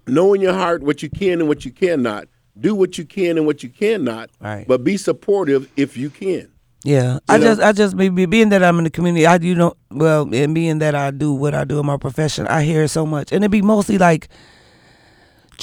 [0.06, 2.28] know in your heart what you can and what you cannot.
[2.60, 4.64] do what you can and what you cannot, Right.
[4.68, 6.46] but be supportive if you can.
[6.84, 7.46] Yeah, I know?
[7.46, 10.32] just, I just, be, be- being that I'm in the community, I you know, well,
[10.32, 13.32] and being that I do what I do in my profession, I hear so much,
[13.32, 14.28] and it be mostly like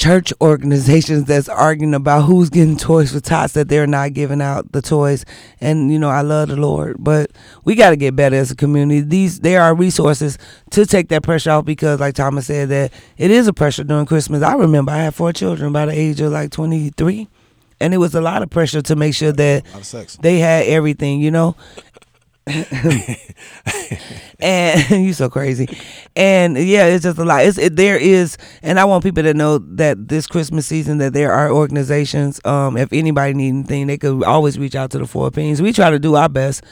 [0.01, 4.71] church organizations that's arguing about who's getting toys for tots that they're not giving out
[4.71, 5.23] the toys,
[5.59, 7.31] and you know, I love the Lord, but
[7.65, 9.01] we got to get better as a community.
[9.01, 10.39] These there are resources
[10.71, 14.07] to take that pressure off because, like Thomas said, that it is a pressure during
[14.07, 14.41] Christmas.
[14.41, 17.27] I remember I had four children by the age of like 23.
[17.79, 20.15] And it was a lot of pressure to make sure that lot of sex.
[20.17, 21.55] they had everything, you know.
[24.39, 25.67] and you so crazy,
[26.15, 27.45] and yeah, it's just a lot.
[27.45, 31.13] It's it, there is, and I want people to know that this Christmas season that
[31.13, 32.39] there are organizations.
[32.45, 35.61] Um, if anybody need anything, they could always reach out to the Four Opinions.
[35.61, 36.63] We try to do our best,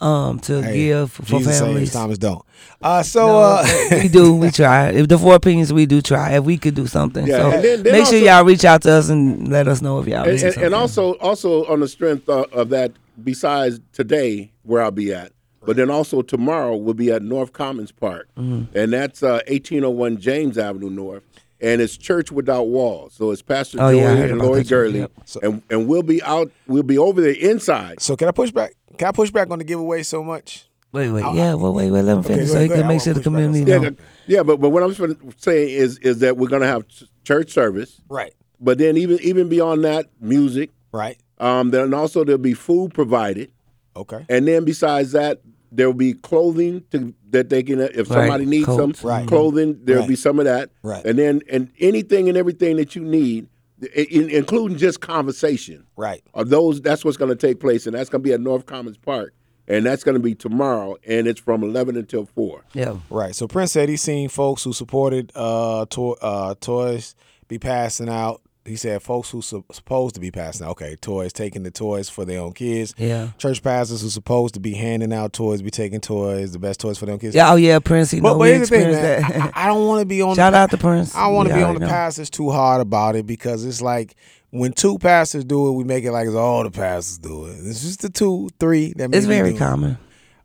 [0.00, 1.92] um, to Hey, give for Jesus families.
[1.92, 2.42] Thomas don't.
[2.80, 3.66] Uh, so No, uh,
[4.02, 4.34] we do.
[4.34, 4.90] We try.
[4.90, 6.36] If the four opinions, we do try.
[6.36, 8.92] If we could do something, Yeah, so then- then make sure y'all reach out to
[8.92, 11.88] us and let us know if y'all and, need and, and also also on the
[11.88, 15.32] strength of, of that besides today where i'll be at
[15.64, 18.28] but then also tomorrow we'll be at north commons park.
[18.36, 18.76] Mm-hmm.
[18.78, 21.22] and that's uh, 1801 james avenue north.
[21.60, 23.14] And it's church without walls.
[23.14, 25.00] So it's pastor Oh, joey yeah, and about lori gurley.
[25.00, 25.12] Yep.
[25.42, 28.00] and, and we'll be out we'll be over there inside.
[28.00, 28.74] So can I push back?
[28.96, 30.68] Can I push back on the giveaway so much?
[30.92, 32.46] wait, wait, yeah, well, wait, wait, let him Okay, finish.
[32.46, 34.42] go so ahead, he can make sure the wanna push back on community yeah, yeah
[34.44, 34.94] but, but what i'm
[35.36, 36.86] saying is is that we're going to have
[37.24, 38.00] church service.
[38.08, 38.32] Right.
[38.60, 40.70] but then even even beyond that music.
[40.92, 41.18] Right.
[41.40, 43.50] Um, then also there'll be food provided
[43.96, 44.24] Okay.
[44.28, 45.40] And then besides that,
[45.72, 48.94] there will be clothing to that they can if Right, somebody needs some.
[49.02, 49.26] Right.
[49.26, 50.08] clothing, there'll Right.
[50.08, 50.70] be some of that.
[50.84, 51.04] Right.
[51.04, 53.48] And then and anything and everything that you need,
[53.94, 55.84] in, including just conversation.
[55.96, 56.22] Right.
[56.34, 58.66] Are those that's what's going to take place, and that's going to be at North
[58.66, 59.34] Commons Park,
[59.66, 62.62] and that's going to be tomorrow, and it's from eleven until four.
[62.74, 63.34] Yeah, Right.
[63.34, 67.16] So Prince said he's seen folks who supported uh, to- uh toys
[67.48, 68.42] be passing out.
[68.68, 70.70] He said folks who su- supposed to be passing out.
[70.72, 72.94] Okay, toys taking the toys for their own kids.
[72.98, 76.78] yeah, Church pastors who supposed to be handing out toys be taking toys, the best
[76.80, 77.34] toys for their kids.
[77.34, 77.50] yeah.
[77.52, 78.12] Oh yeah, Prince.
[78.12, 79.40] You But, know, but here's the thing, experienced man.
[79.40, 79.56] that.
[79.56, 80.36] I, I don't want to be on.
[80.36, 81.14] Shout the, out to Prince.
[81.14, 81.88] I want to be on the know.
[81.88, 84.14] pastors too hard about it because it's like
[84.50, 87.56] when two pastors do it, we make it like it's all the pastors do it.
[87.64, 89.14] It's just the two, three that.
[89.14, 89.58] It's very do it.
[89.58, 89.98] common.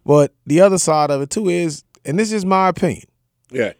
[0.06, 3.04] But the other side of it too is, and this is my opinion.
[3.52, 3.74] Yeah.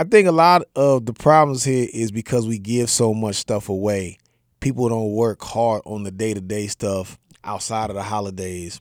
[0.00, 3.68] I think a lot of the problems here is because we give so much stuff
[3.68, 4.18] away.
[4.60, 8.80] People don't work hard on the day to day stuff outside of the holidays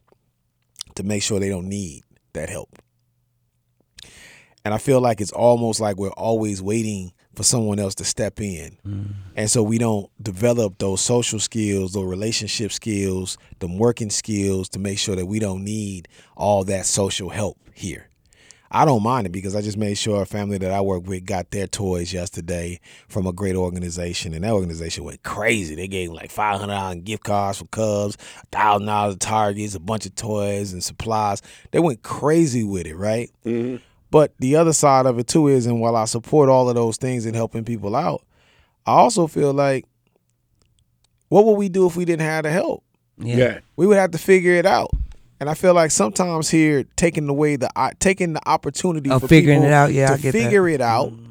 [0.96, 2.04] to make sure they don't need
[2.34, 2.78] that help.
[4.64, 8.40] And I feel like it's almost like we're always waiting for someone else to step
[8.40, 8.78] in.
[8.86, 9.14] Mm.
[9.36, 14.80] And so we don't develop those social skills, those relationship skills, the working skills to
[14.80, 18.10] make sure that we don't need all that social help here.
[18.72, 21.26] I don't mind it because I just made sure a family that I work with
[21.26, 25.76] got their toys yesterday from a great organization, and that organization went crazy.
[25.76, 28.18] They gave like five hundred dollars gift cards for Cubs,
[28.52, 31.42] thousand dollars at Targets, a bunch of toys and supplies.
[31.72, 33.32] They went crazy with it, right?
[33.46, 33.78] Mm-hmm.
[34.10, 36.98] But the other side of it too is, and while I support all of those
[36.98, 38.24] things and helping people out,
[38.86, 39.86] I also feel like,
[41.30, 42.84] what would we do if we didn't have the help?
[43.18, 43.36] Yeah.
[43.36, 43.60] Yeah.
[43.76, 44.92] we would have to figure it out.
[45.39, 47.69] And I feel like sometimes here, taking away the
[48.00, 50.43] taking the opportunity Of for figuring people it out, yeah, to I get that.
[50.43, 51.26] figure it out, mm.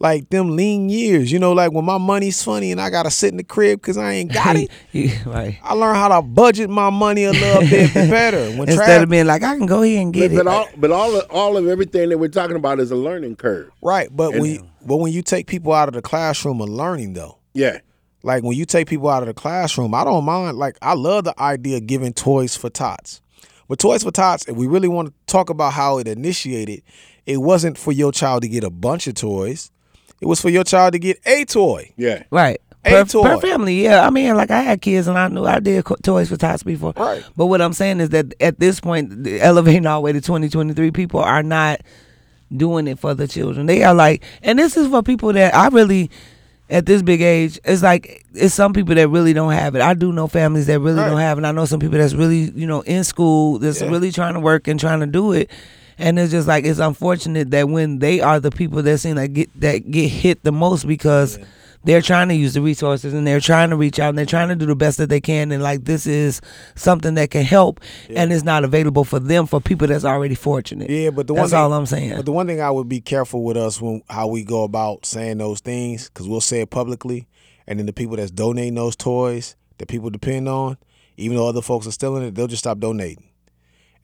[0.00, 1.30] like them lean years.
[1.30, 3.96] You know, like when my money's funny and I gotta sit in the crib because
[3.96, 4.68] I ain't got it.
[5.24, 5.58] Right.
[5.62, 8.50] I learned how to budget my money a little bit better.
[8.58, 10.48] When Instead Trav- of being like, I can go here and get But, but it.
[10.48, 13.70] all but all of, all of everything that we're talking about is a learning curve.
[13.80, 16.68] right, but And- when you, but when you take people out of the classroom of
[16.68, 17.78] learning though, Yeah.
[18.24, 20.58] like when you take people out of the classroom, I don't mind.
[20.58, 23.20] Like I love the idea of giving toys for tots.
[23.68, 26.82] But Toys for Tots, if we really want to talk about how it initiated,
[27.26, 29.70] it wasn't for your child to get a bunch of toys.
[30.20, 31.92] It was for your child to get a toy.
[31.96, 32.22] Yeah.
[32.30, 32.60] Right.
[32.84, 33.22] A Per, toy.
[33.22, 34.04] per family, yeah.
[34.04, 36.64] I mean, like I had kids and I knew I did co- toys for tots
[36.64, 36.92] before.
[36.96, 37.24] Right.
[37.36, 40.90] But what I'm saying is that at this point, elevating all the way to 2023,
[40.90, 41.80] people are not
[42.56, 43.66] doing it for the children.
[43.66, 46.10] They are like, and this is for people that I really,
[46.72, 49.82] at this big age, it's like it's some people that really don't have it.
[49.82, 51.08] I do know families that really Right.
[51.08, 51.44] don't have it.
[51.44, 53.88] I know some people that's really, you know, in school that's Yeah.
[53.90, 55.50] really trying to work and trying to do it.
[55.98, 59.34] And it's just like it's unfortunate that when they are the people that seem like
[59.34, 61.38] get that get hit the most because
[61.84, 64.48] they're trying to use the resources and they're trying to reach out and they're trying
[64.48, 66.40] to do the best that they can and like this is
[66.76, 70.88] something that can help and it's not available for them for people that's already fortunate.
[70.90, 72.16] Yeah, but the that's one thing, all I'm saying.
[72.16, 75.04] But the one thing I would be careful with us when how we go about
[75.06, 77.26] saying those things, because we'll say it publicly,
[77.66, 80.76] and then the people that's donating those toys that people depend on,
[81.16, 83.24] even though other folks are still in it, they'll just stop donating,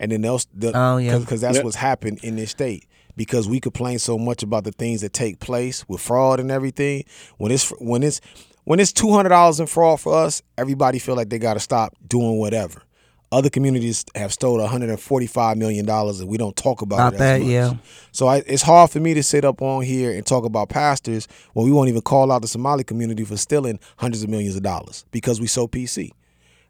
[0.01, 1.19] and then they'll, they'll Oh, yeah.
[1.19, 1.65] because that's Yep.
[1.65, 2.87] what's happened in this state.
[3.19, 7.05] Because we complain so much about the things that take place with fraud and everything.
[7.37, 8.21] When it's when it's
[8.65, 11.61] when it's two hundred dollars in fraud for us, everybody feel like they got to
[11.61, 12.83] stop doing whatever.
[13.31, 17.15] Other communities have stole one hundred and forty-five million dollars, and we don't talk about,
[17.15, 17.75] About it that, yeah.
[18.13, 21.29] So I, it's hard for me to sit up on here and talk about pastors
[21.53, 24.63] when we won't even call out the Somali community for stealing hundreds of millions of
[24.63, 26.13] dollars because we so PC.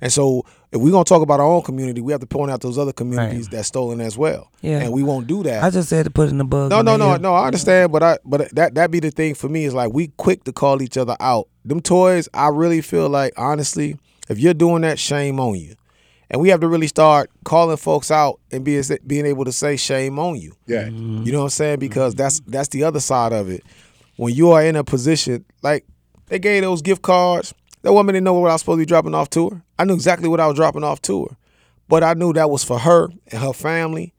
[0.01, 2.61] And so if we're gonna talk about our own community, we have to point out
[2.61, 4.51] those other communities that's stolen as well.
[4.61, 4.81] Yeah.
[4.81, 5.65] And we won't do that.
[5.65, 6.71] I just said to put in the bug.
[6.71, 7.35] No, no, no, hear- no.
[7.35, 10.09] I understand, but I but that that be the thing for me is like we
[10.17, 11.49] quick to call each other out.
[11.65, 13.97] Them toys, I really feel like honestly,
[14.29, 15.75] if you're doing that, shame on you.
[16.31, 19.77] And we have to really start calling folks out and being being able to say
[19.77, 20.55] shame on you.
[20.67, 20.85] Yeah.
[20.85, 21.23] Mm-hmm.
[21.25, 21.79] You know what I'm saying?
[21.79, 22.23] Because mm-hmm.
[22.23, 23.65] that's that's the other side of it.
[24.17, 25.87] When you are in a position like
[26.27, 27.55] they gave those gift cards,
[27.89, 29.63] that woman didn't know what I was supposed to be dropping off to her.
[29.79, 31.37] I knew exactly what I was dropping off to her,
[31.89, 34.13] but I knew that was for her and her family.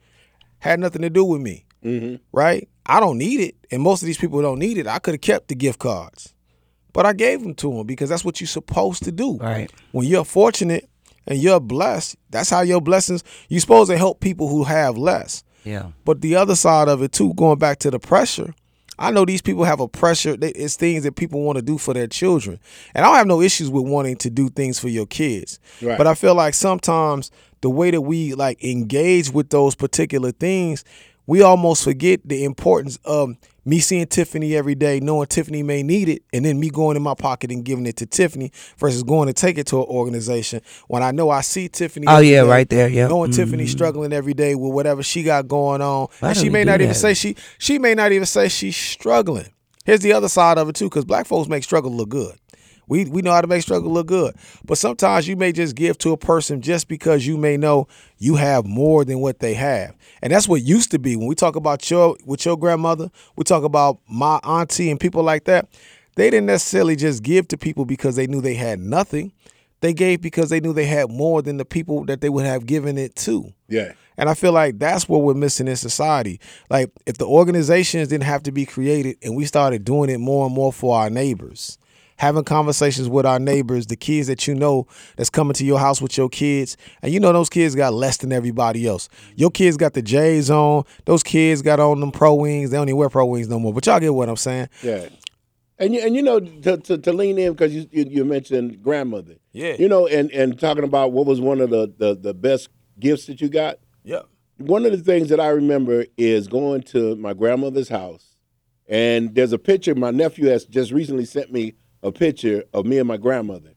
[0.57, 2.15] Had nothing to do with me, mm-hmm.
[2.31, 2.67] right?
[2.87, 4.87] I don't need it, and most of these people don't need it.
[4.87, 6.33] I could have kept the gift cards,
[6.93, 9.37] but I gave them to them because that's what you're supposed to do.
[9.37, 9.71] Right.
[9.91, 10.89] When you're fortunate
[11.27, 13.23] and you're blessed, that's how your blessings.
[13.49, 15.43] You're supposed to help people who have less.
[15.63, 15.91] Yeah.
[16.05, 18.51] But the other side of it too, going back to the pressure,
[18.99, 20.35] I know these people have a pressure.
[20.37, 22.59] they- It's things that people want to do for their children,
[22.93, 25.59] and I don't have no issues with wanting to do things for your kids.
[25.81, 25.97] Right.
[25.97, 27.31] But I feel like sometimes
[27.61, 30.83] the way that we like engage with those particular things,
[31.27, 33.35] we almost forget the importance of
[33.69, 37.03] me seeing Tiffany every day, knowing Tiffany may need it, and then me going in
[37.03, 40.61] my pocket and giving it to Tiffany versus going to take it to an organization
[40.87, 42.07] when I know I see Tiffany.
[42.07, 43.07] Oh, yeah, day, right there, yeah.
[43.07, 43.71] Knowing Tiffany mm-hmm.
[43.71, 46.95] struggling every day with whatever she got going on, Why and she may not even
[46.95, 49.49] say she she may not even say she's struggling.
[49.85, 52.35] Here's the other side of it too, because black folks make struggle look good.
[52.89, 54.35] We we know how to make struggle look good.
[54.65, 58.35] But sometimes you may just give to a person just because you may know you
[58.35, 59.95] have more than what they have.
[60.21, 61.15] And that's what used to be.
[61.15, 65.23] When we talk about your with your grandmother, we talk about my auntie and people
[65.23, 65.69] like that.
[66.15, 69.31] They didn't necessarily just give to people because they knew they had nothing.
[69.81, 72.65] They gave because they knew they had more than the people that they would have
[72.65, 73.53] given it to.
[73.69, 73.93] Yeah.
[74.17, 76.41] And I feel like that's what we're missing in society.
[76.69, 80.45] Like if the organizations didn't have to be created and we started doing it more
[80.45, 81.77] and more for our neighbors,
[82.19, 86.01] having conversations with our neighbors, the kids that you know that's coming to your house
[86.01, 89.07] with your kids, and you know those kids got less than everybody else.
[89.37, 92.71] Your kids got the J's on, those kids got on them pro wings.
[92.71, 93.73] They don't even wear pro wings no more.
[93.73, 94.67] But y'all get what I'm saying.
[94.83, 95.07] Yeah.
[95.79, 98.83] And you, and you know to, to, to lean in because you, you you mentioned
[98.83, 99.35] grandmother.
[99.53, 99.77] Yeah.
[99.79, 102.67] You know, and, and talking about what was one of the, the, the best
[102.99, 103.79] gifts that you got.
[104.03, 104.27] Yep.
[104.57, 108.35] One of the things that I remember is going to my grandmother's house,
[108.89, 109.95] and there's a picture.
[109.95, 113.73] My nephew has just recently sent me a picture of me and my grandmother,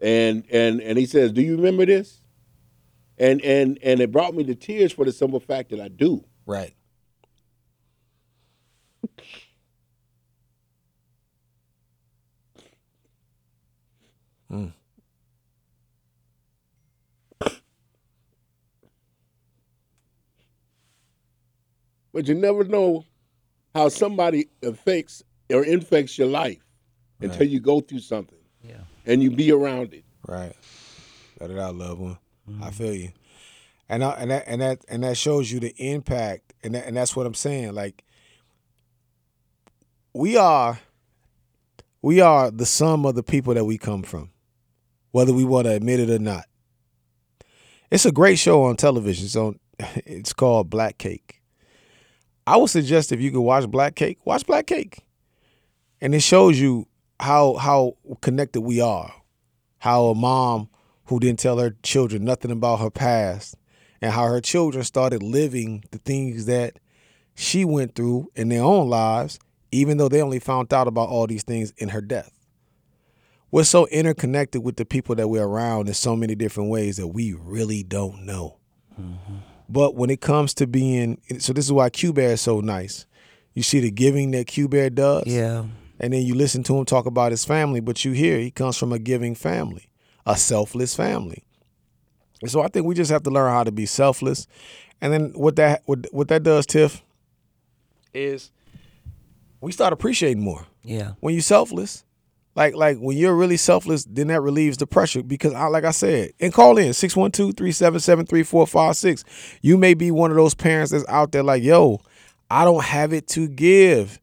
[0.00, 2.20] and and and he says, "Do you remember this?"
[3.18, 6.24] And and and it brought me to tears for the simple fact that I do.
[6.46, 6.74] Right.
[14.50, 14.68] Hmm.
[22.12, 23.04] But you never know
[23.74, 26.61] how somebody affects or infects your life
[27.22, 28.38] until you go through something.
[28.66, 28.82] Yeah.
[29.06, 30.04] And you be around it.
[30.26, 30.54] Right.
[31.40, 32.18] Let it out, loved one.
[32.48, 32.68] I mm-hmm.
[32.70, 33.12] feel you.
[33.88, 36.96] And I, and that and that and that shows you the impact, and that, and
[36.96, 37.74] that's what I'm saying.
[37.74, 38.04] Like
[40.14, 40.78] we are,
[42.00, 44.30] we are the sum of the people that we come from,
[45.10, 46.44] whether we want to admit it or not.
[47.90, 49.28] It's a great show on television.
[49.28, 51.42] So it's called Black Cake.
[52.46, 55.00] I would suggest if you could watch Black Cake, watch Black Cake,
[56.00, 56.88] and it shows you
[57.22, 59.12] how how connected we are
[59.78, 60.68] how a mom
[61.06, 63.56] who didn't tell her children nothing about her past
[64.00, 66.78] and how her children started living the things that
[67.34, 69.38] she went through in their own lives,
[69.70, 72.30] even though they only found out about all these things in her death.
[73.50, 77.08] We're so interconnected with the people that we're around in so many different ways that
[77.08, 78.58] we really don't know.
[79.00, 79.34] Mm-hmm.
[79.68, 83.06] But when it comes to being, so this is why Q Bear is so nice.
[83.52, 85.64] You see the giving that Q Bear does Yeah.
[86.02, 88.76] And then you listen to him talk about his family, but you hear he comes
[88.76, 89.88] from a giving family,
[90.26, 91.44] a selfless family.
[92.42, 94.48] And so I think we just have to learn how to be selfless.
[95.00, 97.04] And then what that what, what that does, Tiff,
[98.12, 98.50] is
[99.60, 100.66] we start appreciating more.
[100.82, 101.12] Yeah.
[101.20, 102.02] When you're selfless,
[102.56, 105.92] like like when you're really selfless, then that relieves the pressure because I, like I
[105.92, 109.22] said, and call in 612-377-3456.
[109.62, 112.00] You may be one of those parents that's out there like, yo,
[112.50, 114.18] I don't have it to give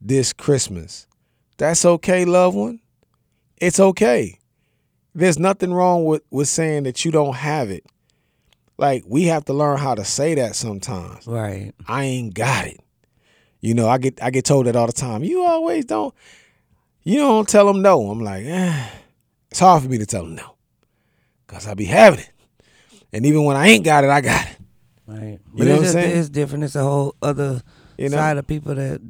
[0.00, 1.06] this Christmas.
[1.60, 2.80] That's okay, loved one.
[3.58, 4.38] It's okay.
[5.14, 7.84] There's nothing wrong with, with saying that you don't have it.
[8.78, 11.26] Like we have to learn how to say that sometimes.
[11.26, 11.72] Right.
[11.86, 12.80] I ain't got it.
[13.60, 15.22] You know, I get I get told that all the time.
[15.22, 16.14] You always don't.
[17.02, 18.08] you don't tell them no.
[18.10, 18.86] I'm like, eh,
[19.50, 20.54] it's hard for me to tell them no,
[21.46, 22.30] cause I be having it,
[23.12, 24.56] and even when I ain't got it, I got it.
[25.06, 25.20] Right.
[25.32, 26.18] You But know it's what I'm saying?
[26.20, 26.64] it's different.
[26.64, 27.60] It's a whole other
[27.98, 28.16] You know?
[28.16, 29.02] side of people that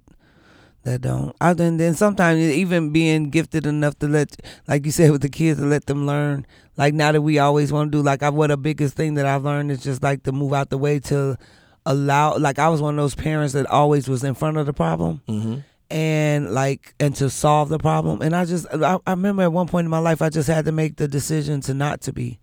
[0.85, 1.35] that don't.
[1.41, 5.29] I then then sometimes even being gifted enough to let, like you said with the
[5.29, 6.47] kids, to let them learn.
[6.77, 9.27] Like now that we always want to do, like I what the biggest thing that
[9.27, 11.37] I've learned is just like to move out the way to
[11.85, 12.37] allow.
[12.39, 15.21] Like I was one of those parents that always was in front of the problem.
[15.93, 19.67] And like and to solve the problem, and I just I, I remember at one
[19.67, 22.39] point in my life I just had to make the decision to not to be,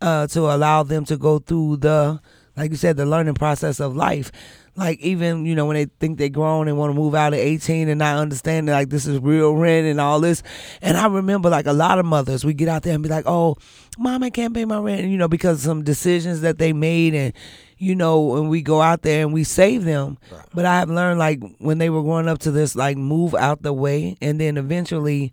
[0.00, 2.18] uh, to allow them to go through the
[2.56, 4.32] like you said, the learning process of life.
[4.78, 7.40] Like even you know when they think they're grown and want to move out at
[7.40, 10.42] 18 and not understand that like this is real rent and all this.
[10.80, 13.24] And I remember like a lot of mothers, we get out there and be like,
[13.26, 13.56] "Oh,
[13.98, 16.72] mom, I can't pay my rent," and, you know, because of some decisions that they
[16.72, 17.32] made and.
[17.80, 20.18] You know, and we go out there and we save them.
[20.52, 23.62] But I have learned, like, when they were growing up to this, like, move out
[23.62, 24.16] the way.
[24.20, 25.32] And then eventually,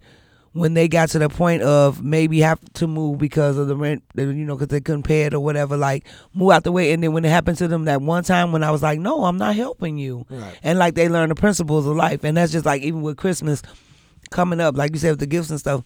[0.56, 4.02] when they got to the point of maybe have to move because of the rent,
[4.16, 6.94] you know, because they couldn't pay it or whatever, like move out the way.
[6.94, 9.26] And then when it happened to them that one time when I was like, no,
[9.26, 10.26] I'm not helping you.
[10.64, 12.24] And like they learn the principles of life.
[12.24, 13.62] And that's just like even with Christmas
[14.30, 15.84] coming up, like you said, with the gifts and stuff.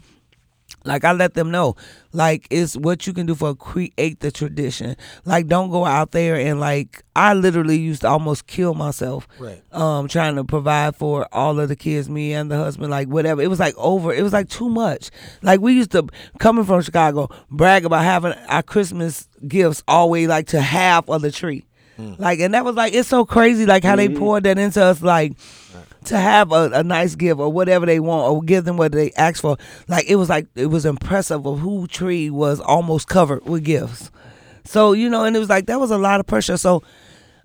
[0.86, 1.76] Like I let them know,
[2.14, 4.96] like it's what you can do for create the tradition.
[5.26, 9.62] Like don't go out there and like I literally used to almost kill myself, Right.
[9.74, 13.42] Um, trying to provide for all of the kids, me and the husband, like whatever.
[13.42, 14.14] It was like over.
[14.14, 15.10] It was like too much.
[15.42, 16.08] Like we used to
[16.40, 21.32] coming from Chicago, brag about having our Christmas gifts always like to half of the
[21.32, 21.66] tree.
[22.18, 25.02] Like and that was like it's so crazy like how they poured that into us
[25.02, 25.34] like
[26.06, 29.12] to have a, a nice gift or whatever they want or give them what they
[29.14, 29.58] ask for.
[29.88, 34.12] Like it was like it was impressive of who tree was almost covered with gifts.
[34.66, 36.58] So you know, and it was like that was a lot of pressure.
[36.58, 36.84] So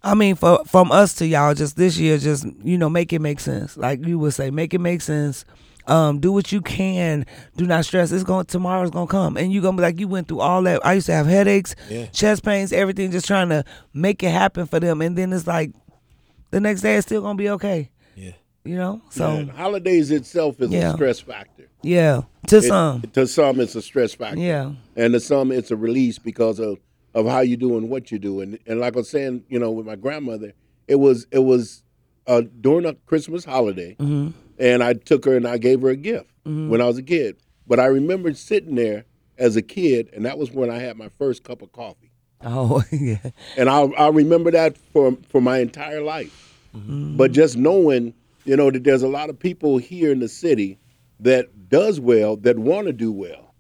[0.02, 3.20] I mean, for from us to y'all, just this year, just you know, make it
[3.20, 3.76] make sense.
[3.76, 5.44] Like you would say, make it make sense.
[5.86, 7.26] Um, do what you can.
[7.58, 8.10] Do not stress.
[8.10, 10.84] It's going tomorrow's gonna come, and you gonna be like you went through all that.
[10.84, 12.06] I used to have headaches, Yeah.
[12.06, 15.72] chest pains, everything, just trying to make it happen for them, and then it's like
[16.52, 17.90] the next day it's still gonna be okay.
[18.16, 18.30] Yeah.
[18.64, 20.92] You know, so And holidays itself is Yeah.
[20.92, 21.68] a stress factor.
[21.82, 24.40] yeah, to It- some, to some, it's a stress factor.
[24.40, 24.72] Yeah.
[24.96, 26.78] And to some, it's a release because of,
[27.14, 28.40] of how you do and what you do.
[28.40, 30.54] And and like I was saying, you know, with my grandmother,
[30.88, 31.82] it was it was
[32.26, 34.30] uh, during a Christmas holiday, Mm-hmm.
[34.58, 37.36] and I took her and I gave her a gift when I was a kid.
[37.66, 39.04] But I remember sitting there
[39.38, 42.10] as a kid, and that was when I had my first cup of coffee.
[42.42, 43.18] oh yeah,
[43.58, 46.32] and I'll I'll remember that for for my entire life.
[46.72, 50.78] But just knowing, you know, that there's a lot of people here in the city
[51.20, 53.54] that does well, that want to do well.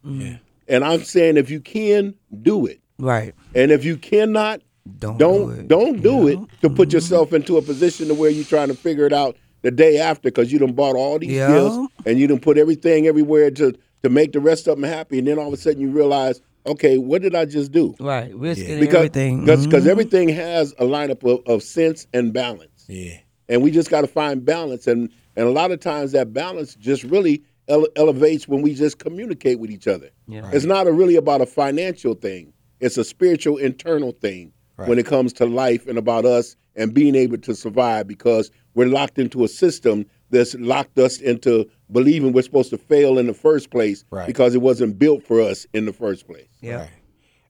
[0.66, 2.80] And I'm saying if you can, do it.
[2.98, 3.34] right.
[3.54, 4.60] And if you cannot,
[4.98, 5.68] Don't don't do it.
[5.68, 9.06] don't do it to put yourself into a position to where you're trying to figure
[9.06, 11.48] it out the day after because you done bought all these Yeah.
[11.52, 13.72] gifts and you done put everything everywhere to
[14.02, 16.42] to make the rest of them happy, and then all of a sudden you realize,
[16.66, 17.94] okay, what did I just do?
[17.98, 19.40] Right, risking because everything.
[19.46, 19.88] because Mhm.
[19.88, 23.16] everything has a lineup of, of sense and balance, Yeah.
[23.48, 24.86] And we just got to find balance.
[24.86, 28.98] And and a lot of times that balance just really ele- elevates when we just
[28.98, 30.10] communicate with each other.
[30.28, 30.48] Yeah.
[30.52, 35.06] It's not a really about a financial thing; it's a spiritual, internal thing when it
[35.06, 39.44] comes to life and about us and being able to survive because we're locked into
[39.44, 44.04] a system that's locked us into believing we're supposed to fail in the first place
[44.10, 44.26] Right.
[44.26, 46.48] because it wasn't built for us in the first place.
[46.60, 46.76] Yeah.
[46.80, 46.90] Right.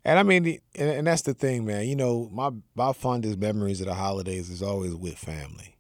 [0.05, 1.87] And I mean, and, and that's the thing, man.
[1.89, 5.74] You know, my my fondest memories of the holidays is always with family.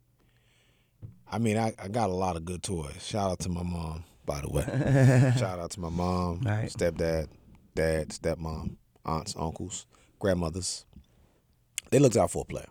[1.35, 3.05] I mean, I, I got a lot of good toys.
[3.05, 5.33] Shout out to my mom, by the way.
[5.37, 6.69] Shout out to my mom, Right.
[6.71, 7.27] stepdad,
[7.75, 9.87] dad, stepmom, aunts, uncles,
[10.21, 10.87] grandmothers.
[11.91, 12.69] They looked out for a player.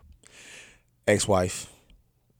[1.06, 1.70] Ex-wife,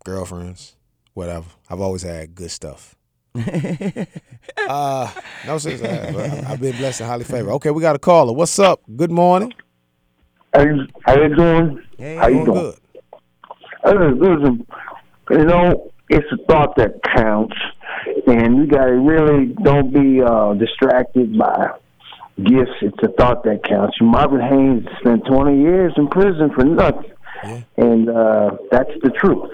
[0.03, 0.77] girlfriends,
[1.12, 1.45] whatever.
[1.68, 2.95] I've always had good stuff.
[3.37, 5.12] uh,
[5.47, 5.83] no sense.
[5.83, 6.16] I have.
[6.16, 7.51] I- I've been blessed and highly favored.
[7.55, 8.33] Okay, we got a caller.
[8.33, 8.81] What's up?
[8.97, 9.53] Good morning.
[10.55, 11.83] How you, how you doing?
[11.99, 12.55] Hey, how you Doing doing?
[12.55, 12.79] good.
[13.85, 14.66] Uh, Listen,
[15.31, 17.57] you know, it's a thought that counts,
[18.27, 21.71] and you gotta really don't be uh, distracted by
[22.37, 22.73] gifts.
[22.83, 23.97] It's a thought that counts.
[24.01, 27.13] Marvin Haynes spent 20 years in prison for nothing,
[27.77, 29.51] and uh, that's the truth.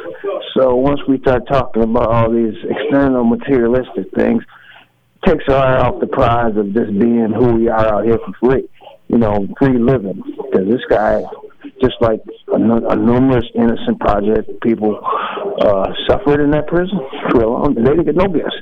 [0.57, 4.43] So once we start talking about all these external materialistic things,
[5.27, 8.33] takes our eye off the prize of just being who we are out here for
[8.41, 8.69] free.
[9.09, 10.23] You know, free living.
[10.51, 11.23] Because this guy,
[11.81, 15.01] just like a, a numerous Innocence Project people,
[15.61, 16.99] uh, suffered in that prison
[17.31, 17.75] for a long.
[17.75, 18.57] They didn't get no gifts.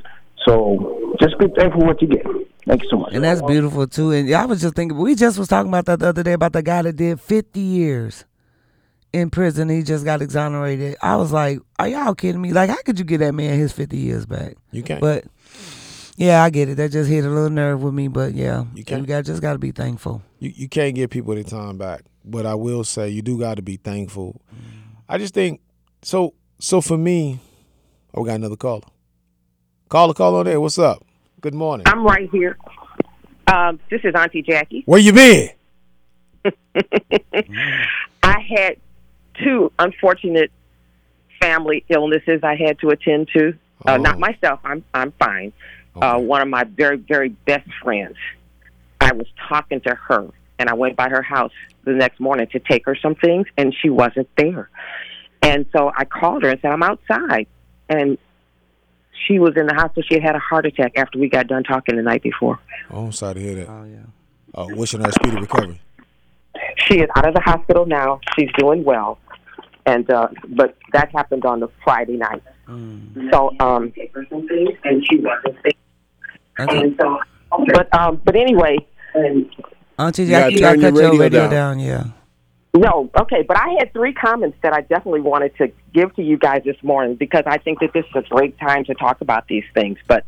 [0.47, 2.25] So just be thankful what you get.
[2.67, 3.13] Thank you so much.
[3.15, 4.13] And that's beautiful too.
[4.13, 6.53] And I was just thinking, we just was talking about that the other day about
[6.53, 8.25] the guy that did 50 years
[9.13, 9.69] in prison.
[9.69, 10.97] He just got exonerated.
[11.03, 12.53] I was like, are y'all kidding me?
[12.53, 14.57] Like, how could you get that man his 50 years back?
[14.71, 15.01] You can't.
[15.01, 15.25] But
[16.19, 16.75] Yeah, I get it.
[16.79, 19.41] That just hit a little nerve with me, but yeah, You can't- we got just
[19.41, 20.21] got to be thankful.
[20.41, 22.03] you, you can't give people their time back.
[22.25, 24.41] But I will say you do got to be thankful.
[25.09, 25.61] I just think
[26.03, 26.35] so.
[26.59, 27.39] So for me,
[28.13, 28.83] oh, we got another caller.
[29.89, 30.61] Caller, caller on there.
[30.61, 31.05] What's up?
[31.41, 31.87] Good morning.
[31.89, 32.59] I'm right here.
[33.47, 34.83] Um, this is Auntie Jackie.
[34.87, 35.51] Where you been?
[38.23, 38.77] I had
[39.43, 40.51] two unfortunate
[41.41, 43.51] family illnesses I had to attend to.
[43.87, 43.97] Uh, Oh.
[43.97, 44.59] Not myself.
[44.65, 45.53] I'm I'm fine.
[46.03, 48.17] Uh, one of my very very best friends.
[49.01, 50.29] I was talking to her,
[50.59, 51.53] and I went by her house
[51.85, 54.69] the next morning to take her some things, and she wasn't there.
[55.43, 57.47] And so I called her and said, "I'm outside,"
[57.89, 58.19] and
[59.27, 60.03] she was in the hospital.
[60.09, 62.59] She had had a heart attack after we got done talking the night before.
[62.91, 63.69] Oh, I'm sorry to hear that.
[63.69, 63.97] Oh yeah.
[64.55, 65.81] Oh, wishing her a speedy recovery.
[66.87, 68.21] She is out of the hospital now.
[68.37, 69.19] She's doing well,
[69.87, 72.43] and uh, but that happened on the Friday night.
[73.31, 73.93] So um,
[74.85, 75.77] and she wasn't sick.
[76.59, 77.19] Auntie, so,
[77.75, 78.77] but um, but anyway,
[79.15, 81.79] Auntie You gotta Jackie, you gotta turn your cut your radio radio down.
[81.79, 81.81] down.
[81.81, 82.05] Yeah.
[82.75, 83.43] no, okay.
[83.47, 86.77] But I had three comments that I definitely wanted to give to you guys this
[86.83, 89.99] morning because I think that this is a great time to talk about these things.
[90.07, 90.25] But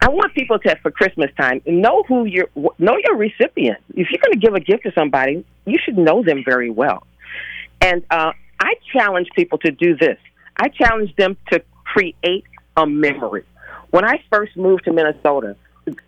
[0.00, 2.48] I want people to, for Christmas time, know who your
[2.78, 3.78] know your recipient.
[3.90, 7.06] If you're going to give a gift to somebody, you should know them very well.
[7.80, 10.18] And uh, I challenge people to do this.
[10.56, 12.44] I challenge them to create
[12.76, 13.44] a memory.
[13.92, 15.54] When I first moved to Minnesota,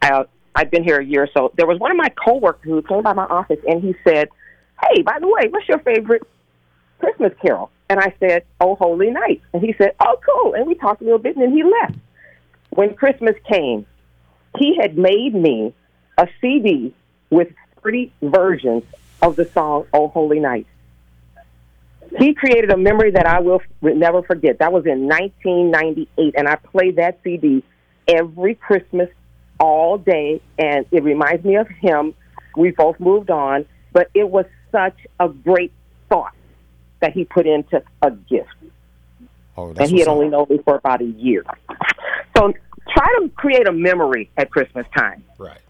[0.01, 0.25] uh,
[0.55, 1.53] I've been here a year or so.
[1.55, 4.31] There was one of my coworkers who came by my office and he said,
[4.83, 6.23] "Hey, by the way, what's your favorite
[6.99, 10.75] Christmas carol?" And I said, "Oh, Holy Night." And he said, "Oh, cool." And we
[10.77, 11.97] talked a little bit, and then he left.
[12.71, 13.85] When Christmas came,
[14.59, 15.75] he had made me
[16.17, 16.95] a CD
[17.29, 18.85] with 30 versions
[19.21, 20.67] of the song "Oh, Holy Night."
[22.19, 24.61] He created a memory that I will never forget.
[24.61, 27.63] That was in 1998, and I played that CD
[28.09, 29.09] every Christmas
[29.61, 32.15] all day, and it reminds me of him.
[32.57, 35.73] We both moved on, but it was such a great
[36.09, 36.35] thought
[37.01, 38.49] that he put into a gift,
[39.57, 41.45] Oh, that's and he had only known me for about a year.
[42.37, 42.53] So
[42.91, 45.61] try to create a memory at Christmas time, right,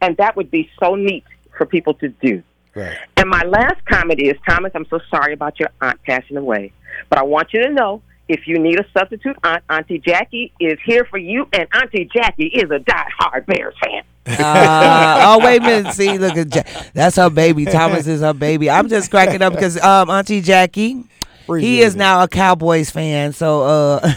[0.00, 1.24] and that would be so neat
[1.56, 2.42] for people to do.
[2.74, 2.96] right.
[3.16, 6.72] And my last comment is, Thomas, I'm so sorry about your aunt passing away,
[7.10, 10.78] but I want you to know if you need a substitute aunt, Auntie Jackie is
[10.84, 14.02] here for you, and Auntie Jackie is a die-hard Bears fan.
[14.26, 15.92] Uh, oh wait a minute.
[15.94, 16.62] See, look at Ja-
[16.94, 17.66] that's her baby.
[17.66, 18.70] Thomas is her baby.
[18.70, 21.04] I'm just cracking up because um, Auntie Jackie,
[21.46, 21.98] he is it.
[21.98, 23.34] now a Cowboys fan.
[23.34, 24.00] So uh,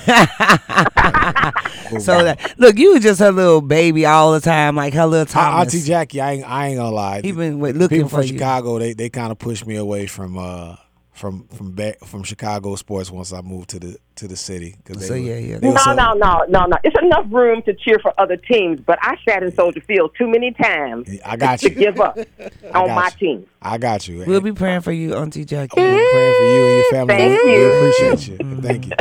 [2.00, 5.24] so that look, you was just her little baby all the time, like her little
[5.24, 5.74] Uh, Thomas.
[5.74, 7.22] Auntie Jackie, I ain't, I ain't gonna lie.
[7.22, 8.34] He been wait, looking People for from you.
[8.34, 10.78] Chicago, they, they kind of pushed me away from uh
[11.18, 14.76] from from back, from Chicago sports once I moved to the to the city.
[14.86, 15.60] 'cause they So were- yeah, yeah.
[15.60, 16.78] No, so- no, no, no, no.
[16.84, 20.28] It's enough room to cheer for other teams, but I sat in Soldier Field too
[20.28, 21.76] many times I got to you.
[21.76, 22.18] give up
[22.74, 23.38] on got my you.
[23.38, 23.46] team.
[23.62, 24.24] I got you.
[24.26, 25.80] We'll be praying for you, Auntie Jackie.
[25.82, 27.16] We're praying for you and your family.
[27.16, 27.72] Thank we, we you.
[27.74, 28.38] appreciate you.
[28.38, 28.62] Mm-hmm.
[28.62, 28.92] Thank you.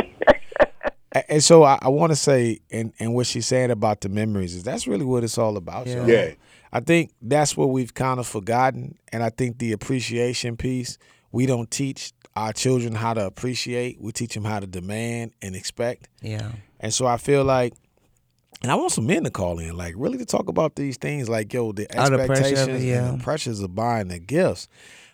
[1.29, 4.53] And so I, I want to say, and, and what she's saying about the memories
[4.55, 5.87] is that's really what it's all about.
[5.87, 6.05] Yeah.
[6.05, 6.31] Yeah.
[6.71, 10.97] I think that's what we've kind of forgotten, and I think the appreciation piece
[11.37, 14.01] we don't teach our children how to appreciate.
[14.01, 16.09] We teach them how to demand and expect.
[16.19, 16.51] Yeah.
[16.79, 17.75] And so I feel like,
[18.63, 21.29] and I want some men to call in, like really to talk about these things,
[21.29, 23.07] like yo, the the pressure expectations yeah.
[23.07, 24.67] and the pressures of buying the gifts.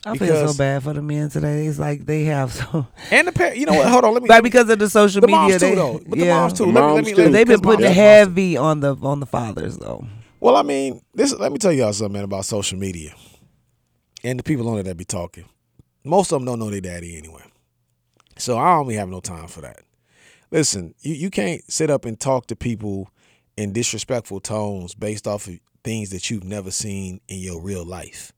[0.06, 1.68] I feel so bad for the men today.
[1.68, 3.90] It's like they have so, And the par- you know what?
[3.90, 4.28] Hold on, let me.
[4.30, 6.02] but because of the social the media, moms they, too, though.
[6.08, 6.38] But the yeah.
[6.38, 6.68] moms too.
[6.68, 7.18] The Let me, let moms me, too.
[7.18, 10.08] let me, They've been putting moms- heavy on the on the fathers though.
[10.40, 11.34] Well, I mean, this.
[11.34, 13.14] Let me tell y'all something man, about social media,
[14.24, 15.50] and the people on it that be talking.
[16.04, 17.44] Most of them don't know their daddy anyway,
[18.38, 19.82] so I don't be have no time for that.
[20.52, 23.10] Listen, you you can't sit up and talk to people
[23.58, 28.32] in disrespectful tones based off of things that you've never seen in your real life.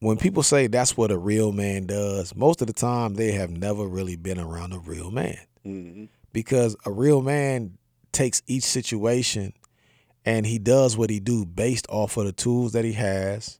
[0.00, 3.50] When people say that's what a real man does, most of the time they have
[3.50, 6.04] never really been around a real man mm-hmm.
[6.32, 7.78] because a real man
[8.12, 9.52] takes each situation
[10.24, 13.58] and he does what he do based off of the tools that he has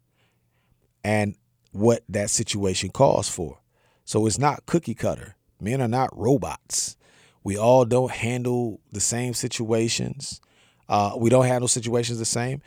[1.03, 1.35] and
[1.79, 3.59] what that situation calls for.
[4.05, 5.37] So it's not cookie cutter.
[5.61, 6.97] Men are not robots.
[7.45, 10.41] We all don't handle the same situations.
[10.89, 12.63] Uh, we don't handle situations the same.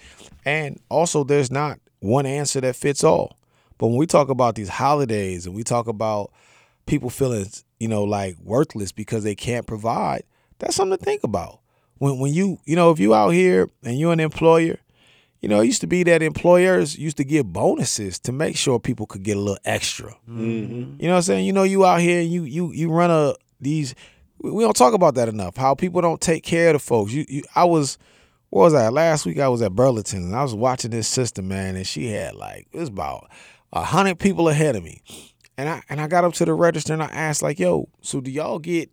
[0.46, 3.38] And also, there's not one answer that fits all.
[3.78, 6.32] But when we talk about these holidays and we talk about
[6.86, 7.48] people feeling,
[7.80, 10.24] you know, like worthless because they can't provide,
[10.60, 11.60] that's something to think about.
[11.98, 14.78] When when you, you know, if you out here and you're an employer,
[15.42, 18.80] you know, it used to be that employers used to give bonuses to make sure
[18.80, 20.16] people could get a little extra.
[20.30, 21.02] Mm-hmm.
[21.02, 21.46] You know what I'm saying?
[21.46, 23.96] You know, you out here you you you run a these.
[24.40, 25.58] We don't talk about that enough.
[25.58, 27.12] How people don't take care of the folks.
[27.12, 27.98] You, you I was
[28.52, 28.94] what was that?
[28.94, 32.08] Last week I was at Burlington and I was watching this sister, man, and she
[32.08, 33.30] had like it was about
[33.74, 35.02] a hundred people ahead of me.
[35.58, 38.22] And I and I got up to the register and I asked, like, yo, so
[38.22, 38.92] do y'all get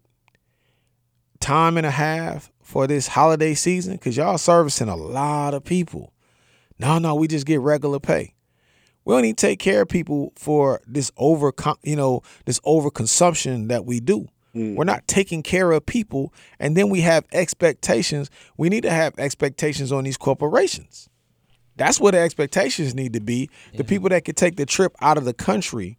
[1.41, 3.99] time and a half for this holiday season?
[3.99, 6.13] Cause y'all servicing a lot of people.
[6.79, 8.35] No, no, we just get regular pay.
[9.05, 11.53] We don't only take care of people for this over,
[11.83, 14.29] you know, this overconsumption that we do.
[14.55, 14.77] Mm.
[14.77, 18.31] We're not taking care of people, and then we have expectations.
[18.57, 21.09] We need to have expectations on these corporations.
[21.77, 23.49] That's where the expectations need to be.
[23.75, 25.97] The people that can take the trip out of the country,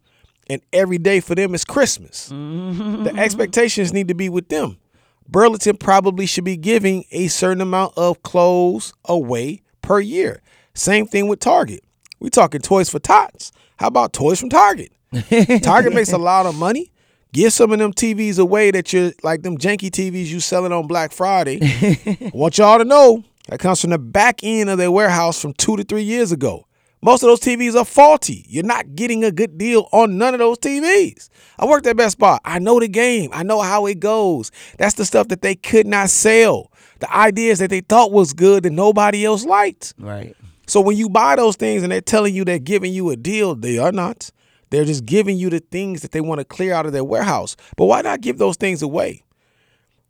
[0.48, 2.28] and every day for them is Christmas.
[2.30, 3.04] Mm-hmm.
[3.04, 4.78] The expectations need to be with them.
[5.26, 10.42] Burlington probably should be giving a certain amount of clothes away per year.
[10.74, 11.84] Same thing with Target.
[12.20, 13.52] We talking toys for tots.
[13.78, 14.92] How about toys from Target?
[15.62, 16.90] Target makes a lot of money.
[17.32, 20.86] Give some of them TVs away that you're like them janky TVs you selling on
[20.86, 21.60] Black Friday.
[21.62, 25.54] I want y'all to know that comes from the back end of their warehouse from
[25.54, 26.66] two to three years ago.
[27.02, 28.44] Most of those TVs are faulty.
[28.48, 31.30] You're not getting a good deal on none of those TVs.
[31.58, 32.38] I worked at Best Buy.
[32.44, 33.30] I know the game.
[33.32, 34.50] I know how it goes.
[34.76, 36.70] That's the stuff that they could not sell.
[36.98, 39.94] The ideas that they thought was good that nobody else liked.
[39.98, 40.36] Right.
[40.70, 43.56] So when you buy those things and they're telling you they're giving you a deal,
[43.56, 44.30] they are not.
[44.70, 47.56] They're just giving you the things that they want to clear out of their warehouse.
[47.76, 49.24] But why not give those things away?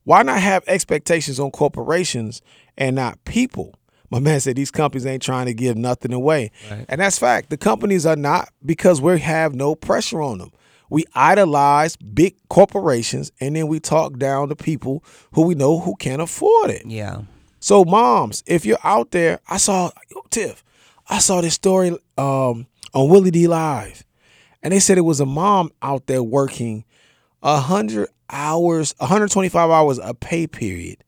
[0.04, 2.42] Why not have expectations on corporations
[2.76, 3.74] and not people?
[4.10, 6.50] My man said these companies ain't trying to give nothing away.
[6.90, 7.48] And that's fact.
[7.48, 10.50] The companies are not because we have no pressure on them.
[10.90, 15.96] We idolize big corporations and then we talk down to people who we know who
[15.96, 16.84] can't afford it.
[16.84, 17.22] Yeah.
[17.60, 19.90] So moms, if you're out there, I saw
[20.30, 20.64] Tiff,
[21.08, 24.04] I saw this story um, on Willie D Live,
[24.62, 26.84] and they said it was a mom out there working
[27.42, 31.04] hundred hours, 125 hours a pay period,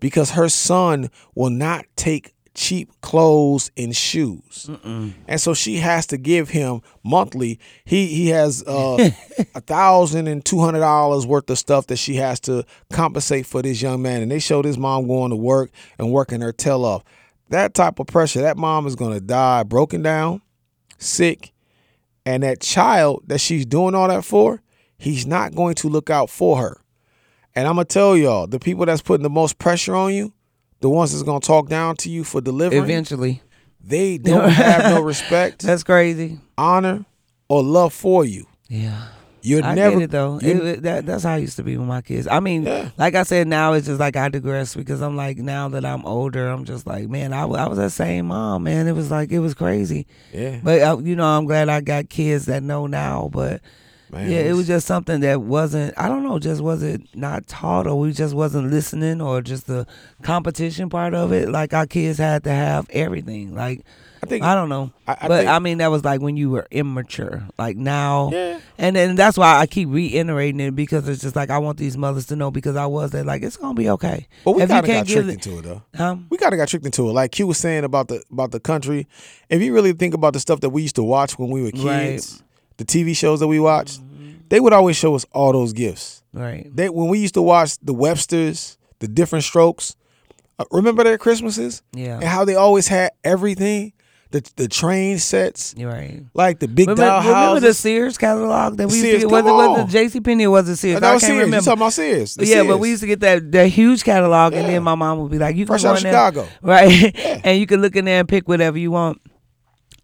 [0.00, 4.68] because her son will not take cheap clothes and shoes,
[5.26, 7.58] and so she has to give him monthly.
[7.84, 9.10] He he has uh,
[9.54, 13.62] a thousand and two hundred dollars worth of stuff that she has to compensate for
[13.62, 16.84] this young man, and they show this mom going to work and working her tail
[16.84, 17.04] off.
[17.48, 20.42] That type of pressure, that mom is gonna die broken down,
[20.98, 21.52] sick,
[22.26, 24.62] and that child that she's doing all that for,
[24.98, 26.82] he's not going to look out for her.
[27.54, 30.32] And I'm gonna tell y'all, the people that's putting the most pressure on you,
[30.82, 33.40] the ones that's gonna talk down to you for delivering, Eventually.
[33.82, 36.38] they don't have no respect, That's crazy.
[36.58, 37.06] honor,
[37.48, 38.46] or love for you.
[38.68, 39.08] Yeah.
[39.44, 40.38] You're I never get it though.
[40.40, 42.28] it- that, that's how I used to be with my kids.
[42.28, 42.90] I mean, Yeah.
[42.96, 46.04] like I said, now it's just like I digress because I'm like now that I'm
[46.06, 48.86] older, I'm just like, man, I, I was that same mom, man.
[48.86, 50.06] It was like it was crazy.
[50.32, 53.30] yeah, But uh, you know, I'm glad I got kids that know now.
[53.32, 53.62] But
[54.12, 55.94] man, yeah, it was just something that wasn't.
[55.96, 59.86] I don't know, just wasn't not taught, or we just wasn't listening, or just the
[60.22, 61.48] competition part of it.
[61.48, 63.54] Like our kids had to have everything.
[63.54, 63.82] Like
[64.22, 66.36] I think I don't know, I- I but think- I mean that was like when
[66.36, 67.42] you were immature.
[67.58, 68.60] Like now, Yeah.
[68.78, 71.96] and then that's why I keep reiterating it because it's just like I want these
[71.96, 73.24] mothers to know because I was there.
[73.24, 74.28] Like it's gonna be okay.
[74.44, 75.82] But we If kind of got tricked it- into it though.
[75.96, 76.16] Huh?
[76.30, 77.12] We kind of got tricked into it.
[77.12, 79.08] Like Q was saying about the about the country.
[79.50, 81.72] If you really think about the stuff that we used to watch when we were
[81.72, 82.42] kids, Right.
[82.76, 82.76] Mm-hmm.
[82.78, 84.00] the TV shows that we watched,
[84.48, 86.22] they would always show us all those gifts.
[86.32, 86.70] Right.
[86.74, 89.96] They when we used to watch the Websters, the different strokes.
[90.58, 91.82] uh, remember their Christmases?
[91.92, 92.16] Yeah.
[92.16, 93.92] And how they always had everything,
[94.30, 96.22] the the train sets, right.
[96.34, 97.74] like the big Remember, doll remember the.
[97.74, 99.32] Sears catalog that we used Sears, to get?
[99.32, 100.20] Was it, was it J.C.
[100.20, 101.00] Penney or was it Sears?
[101.00, 101.46] that I was can't Sears.
[101.46, 102.34] You talking about Sears?
[102.36, 105.18] The yeah, but we used to get that that huge catalog, and then my mom
[105.18, 106.48] would be like, "You can Fresh go out in there, Chicago.
[106.62, 107.14] right?"
[107.44, 109.20] and you can look in there and pick whatever you want.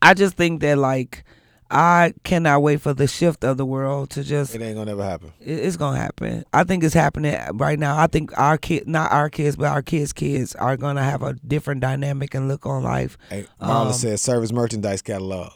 [0.02, 1.24] I just think that like
[1.70, 5.04] I cannot wait for the shift of the world to just It ain't gonna never
[5.04, 5.32] happen.
[5.40, 6.44] it- it's gonna happen.
[6.52, 7.98] I think it's happening right now.
[7.98, 11.34] I think our kid, not our kids, but our kids' kids are gonna have a
[11.34, 13.18] different dynamic and look on life.
[13.28, 15.52] Hey, Marla Um, said service merchandise catalog.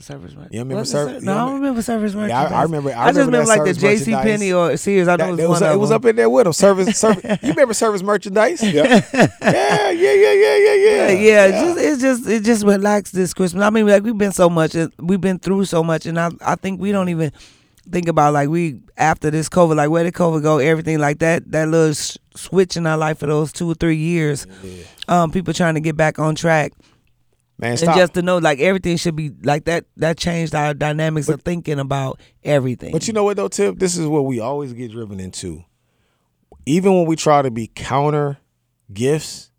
[0.00, 0.48] Service merch.
[0.52, 2.28] You remember What's it serv- No, I don't remember- remember service merch.
[2.28, 4.12] Yeah, I- I remember- I I, just remember remember like the J.C.
[4.12, 5.08] Penney or Sears.
[5.08, 5.96] I know That, it was it, was, one it of was them.
[5.96, 6.52] up in there with them.
[6.52, 7.38] Service, service.
[7.42, 8.62] You remember service merchandise?
[8.62, 11.08] Yeah, yeah, yeah, yeah, yeah, yeah, yeah.
[11.08, 13.62] Yeah, yeah, It's, just, it's just it just relaxed this Christmas.
[13.64, 16.54] I mean, like we've been so much, we've been through so much, and I I
[16.54, 17.32] think we don't even
[17.90, 20.58] think about like we after this COVID, like where did COVID go?
[20.58, 23.96] Everything like that, that little s- switch in our life for those two or three
[23.96, 24.46] years.
[25.08, 26.72] Um, people trying to get back on track,
[27.58, 27.88] Man, stop.
[27.88, 29.84] and just to know like everything should be like that.
[29.96, 32.92] That changed our dynamics of thinking about everything.
[32.92, 33.78] But you know what though, Tip?
[33.78, 35.64] This is what we always get driven into.
[36.66, 38.38] Even when we try to be counter
[38.92, 39.50] gifts,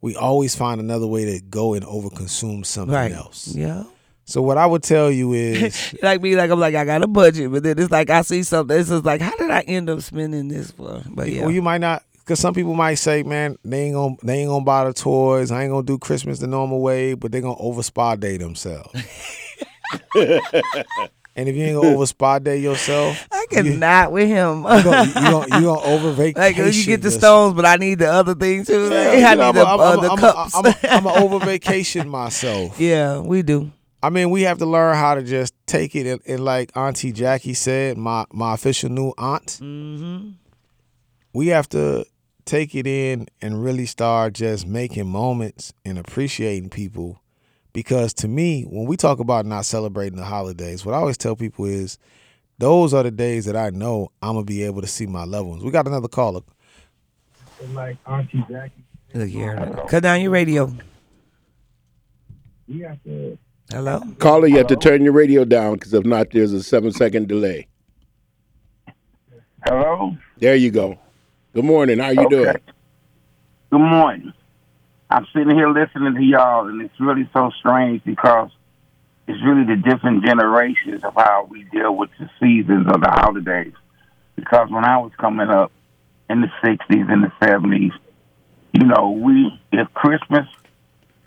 [0.00, 3.12] we always find another way to go and overconsume something right?
[3.12, 3.54] else.
[3.54, 3.84] Yeah.
[4.24, 7.06] So what I would tell you is like me, like I'm like I got a
[7.06, 8.78] budget, but then it's like I see something.
[8.78, 11.02] It's just like, how did I end up spending this for?
[11.10, 14.16] But yeah, well, you might not because some people might say, man, they ain't gonna
[14.22, 15.50] they ain't gonna buy the toys.
[15.50, 18.88] I ain't gonna do Christmas the normal way, but they gonna over spa day themselves.
[20.14, 24.58] and if you ain't gonna over spa day yourself, I cannot with him.
[24.58, 26.64] you gonna, you gonna, you gonna over vacation.
[26.64, 27.20] like you get the yourself.
[27.20, 28.88] stones, but I need the other thing too.
[28.88, 30.54] Yeah, I you need know, the, I'm, uh, I'm, the cups.
[30.54, 32.78] I'm, I'm, I'm over vacation myself.
[32.80, 33.72] yeah, we do.
[34.00, 37.12] I mean, we have to learn how to just take it, and, and like Auntie
[37.12, 39.58] Jackie said, my my official new aunt.
[39.60, 40.30] Mm-hmm.
[41.34, 42.04] We have to
[42.44, 47.20] take it in and really start just making moments and appreciating people.
[47.72, 51.36] Because to me, when we talk about not celebrating the holidays, what I always tell
[51.36, 51.98] people is
[52.58, 55.48] those are the days that I know I'm gonna be able to see my loved
[55.48, 55.64] ones.
[55.64, 56.42] We got another caller.
[57.72, 58.84] like Auntie Jackie.
[59.14, 59.84] Look here.
[59.88, 60.72] Cut down your radio.
[62.68, 63.38] We have to.
[63.70, 64.02] Hello.
[64.18, 67.28] Caller, you have to turn your radio down because if not, there's a seven second
[67.28, 67.66] delay.
[69.64, 70.16] Hello.
[70.38, 70.98] There you go.
[71.54, 71.98] Good morning.
[71.98, 72.28] How you Okay.
[72.28, 72.60] doing?
[73.70, 74.32] Good morning.
[75.10, 78.50] I'm sitting here listening to y'all, and it's really so strange because
[79.28, 83.74] it's really the different generations of how we deal with the seasons of the holidays.
[84.34, 85.70] Because when I was coming up
[86.30, 87.92] in the '60s and the '70s,
[88.72, 90.48] you know, we if Christmas,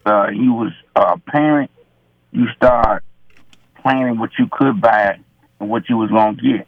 [0.08, 1.70] uh, you was a parent,
[2.32, 3.04] you start
[3.84, 5.20] planning what you could buy
[5.60, 6.68] and what you was gonna get,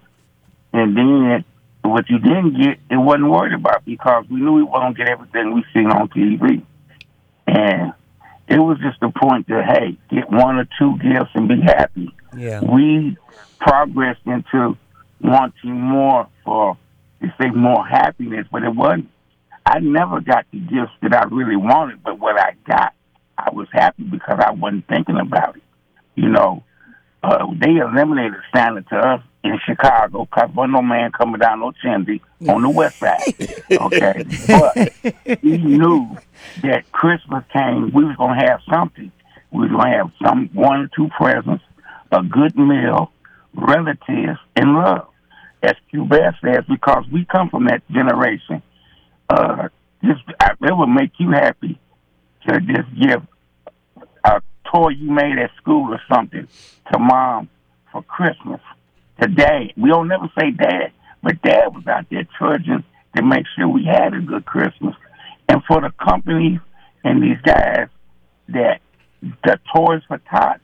[0.73, 1.43] and then
[1.89, 5.53] what you didn't get, it wasn't worried about because we knew we weren't get everything
[5.53, 6.63] we seen on TV,
[7.47, 7.93] and
[8.47, 12.13] it was just the point that hey, get one or two gifts and be happy.
[12.35, 12.61] Yeah.
[12.61, 13.17] We
[13.59, 14.77] progressed into
[15.21, 16.77] wanting more for,
[17.21, 19.09] to say, more happiness, but it wasn't.
[19.65, 22.93] I never got the gifts that I really wanted, but what I got,
[23.37, 25.63] I was happy because I wasn't thinking about it.
[26.15, 26.63] You know,
[27.23, 31.71] uh, they eliminated Santa to us in Chicago because wasn't no man coming down no
[31.71, 33.19] chimney on the west side.
[33.71, 34.93] Okay, but
[35.43, 36.17] we knew
[36.63, 39.11] that Christmas came, we was gonna have something.
[39.51, 41.63] We was gonna have some one or two presents,
[42.11, 43.11] a good meal,
[43.53, 45.07] relatives, and love.
[45.63, 48.61] As Bear says, because we come from that generation.
[49.29, 49.69] Uh,
[50.03, 51.79] just I, it would make you happy
[52.47, 53.21] to just give
[54.71, 56.47] toy you made at school or something
[56.91, 57.49] to mom
[57.91, 58.61] for Christmas.
[59.21, 60.91] To dad, we don't never say dad,
[61.23, 62.83] but dad was out there trudging
[63.15, 64.95] to make sure we had a good Christmas.
[65.49, 66.59] And for the companies
[67.03, 67.87] and these guys
[68.49, 68.81] that
[69.21, 70.59] the Toys for Tots,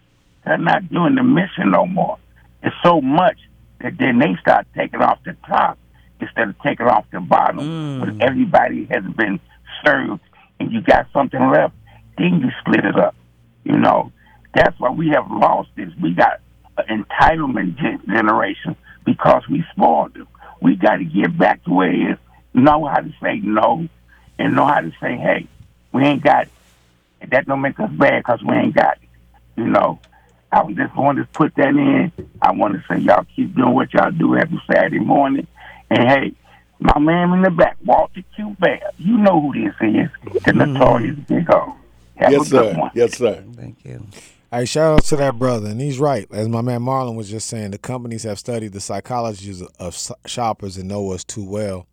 [0.45, 2.18] they're not doing the mission no more.
[2.62, 3.38] It's so much
[3.82, 5.78] that then they start taking off the top
[6.20, 7.60] instead of taking off the bottom.
[7.60, 7.99] Mm.
[8.01, 9.39] When everybody has been
[9.86, 10.22] served
[10.60, 11.74] and you got something left,
[12.18, 13.16] then you split it up.
[13.64, 14.11] You know,
[14.53, 15.89] that's why we have lost this.
[16.01, 16.39] We got
[16.78, 20.28] an entitlement gen- generation because we spoiled them.
[20.61, 22.18] We got to get back to where it is,
[22.53, 23.88] know how to say no,
[24.39, 25.47] and know how to say, hey,
[25.91, 26.47] we ain't got
[27.22, 27.30] it.
[27.30, 29.09] That don't make us bad because we ain't got it.
[29.55, 29.99] You know,
[30.51, 32.11] I was just wanted to put that in.
[32.41, 35.47] I want to say y'all keep doing what y'all do every Saturday morning.
[35.89, 36.34] And hey,
[36.80, 38.55] my man in the back, Walter Q.
[38.59, 40.09] Bear, you know who this is,
[40.43, 40.74] the mm-hmm.
[40.74, 41.76] notorious Big O.
[42.16, 42.80] Have Yes, a good sir.
[42.80, 42.91] one.
[42.93, 43.43] Yes, sir.
[43.55, 44.07] Thank you.
[44.51, 46.28] Hey, shout out to that brother, and he's right.
[46.32, 49.97] As my man Marlon was just saying, the companies have studied the psychologies of
[50.28, 51.88] shoppers and know us too well.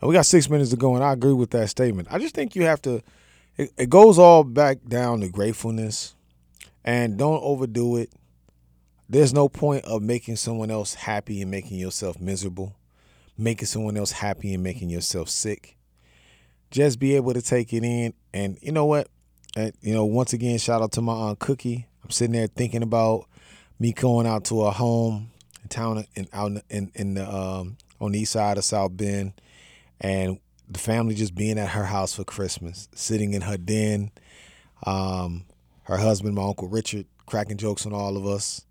[0.00, 2.08] And we got six minutes to go, and I agree with that statement.
[2.10, 3.02] I just think you have to.
[3.56, 6.16] It, it goes all back down to gratefulness,
[6.84, 8.10] and don't overdo it.
[9.08, 12.74] There's no point of making someone else happy and making yourself miserable,
[13.38, 15.76] making someone else happy and making yourself sick.
[16.72, 19.06] Just be able to take it in, and you know what?
[19.56, 21.86] And, you know, once again, shout out to my aunt Cookie.
[22.02, 23.26] I'm sitting there thinking about
[23.78, 25.30] me going out to a home
[25.62, 29.32] in town in out in, in, the um, on the east side of South Bend,
[30.00, 30.38] and
[30.68, 34.10] the family just being at her house for Christmas, sitting in her den.
[34.84, 35.44] Um,
[35.84, 38.64] her husband, my uncle Richard, cracking jokes on all of us.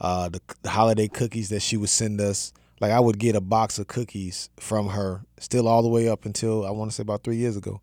[0.00, 2.52] Uh, the, the holiday cookies that she would send us.
[2.80, 6.24] Like I would get a box of cookies from her, still all the way up
[6.24, 7.80] until I want to say about three years ago.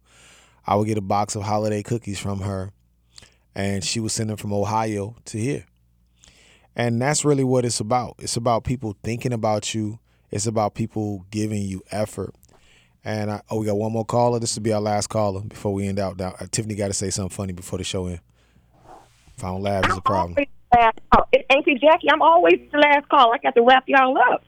[0.65, 2.71] I would get a box of holiday cookies from her,
[3.55, 5.65] and she would send them from Ohio to here.
[6.75, 8.15] And that's really what it's about.
[8.19, 9.99] It's about people thinking about you.
[10.29, 12.33] It's about people giving you effort.
[13.03, 14.39] And I, oh, we got one more caller.
[14.39, 16.17] This will be our last caller before we end out.
[16.17, 18.21] Now, uh, Tiffany got to say something funny before the show end.
[19.35, 20.45] If I don't laugh, it's a problem.
[20.73, 21.27] Last call.
[21.33, 23.33] It- Auntie Jackie, I'm always the last call.
[23.33, 24.43] I got to wrap y'all up.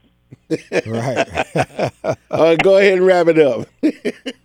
[0.86, 1.92] right.
[2.30, 3.68] Uh, go ahead and wrap it up.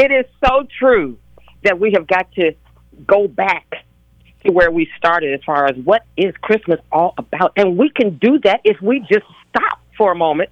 [0.00, 1.18] It is so true
[1.62, 2.52] that we have got to
[3.06, 3.66] go back
[4.46, 7.52] to where we started as far as what is Christmas all about.
[7.54, 10.48] And we can do that if we just stop for a moment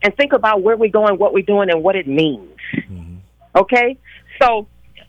[0.00, 2.56] and think about where we're going, what we're doing, and what it means.
[2.76, 3.16] Mm-hmm.
[3.56, 3.98] Okay,
[4.40, 4.68] so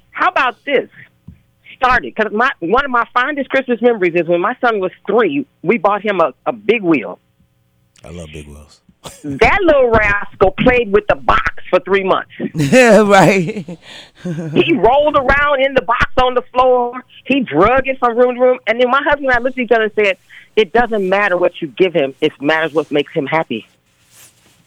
[0.09, 0.89] how about this?
[1.75, 5.45] Started because my one of my fondest Christmas memories is when my son was three.
[5.61, 7.19] We bought him a, a big wheel.
[8.03, 8.81] I love big wheels.
[9.23, 12.31] That little rascal played with the box for three months.
[12.39, 13.77] right.
[14.53, 17.03] he rolled around in the box on the floor.
[17.25, 18.59] He drug it from room to room.
[18.67, 20.17] And then my husband and I looked at each other and said,
[20.55, 23.67] "It doesn't matter what you give him; it matters what makes him happy."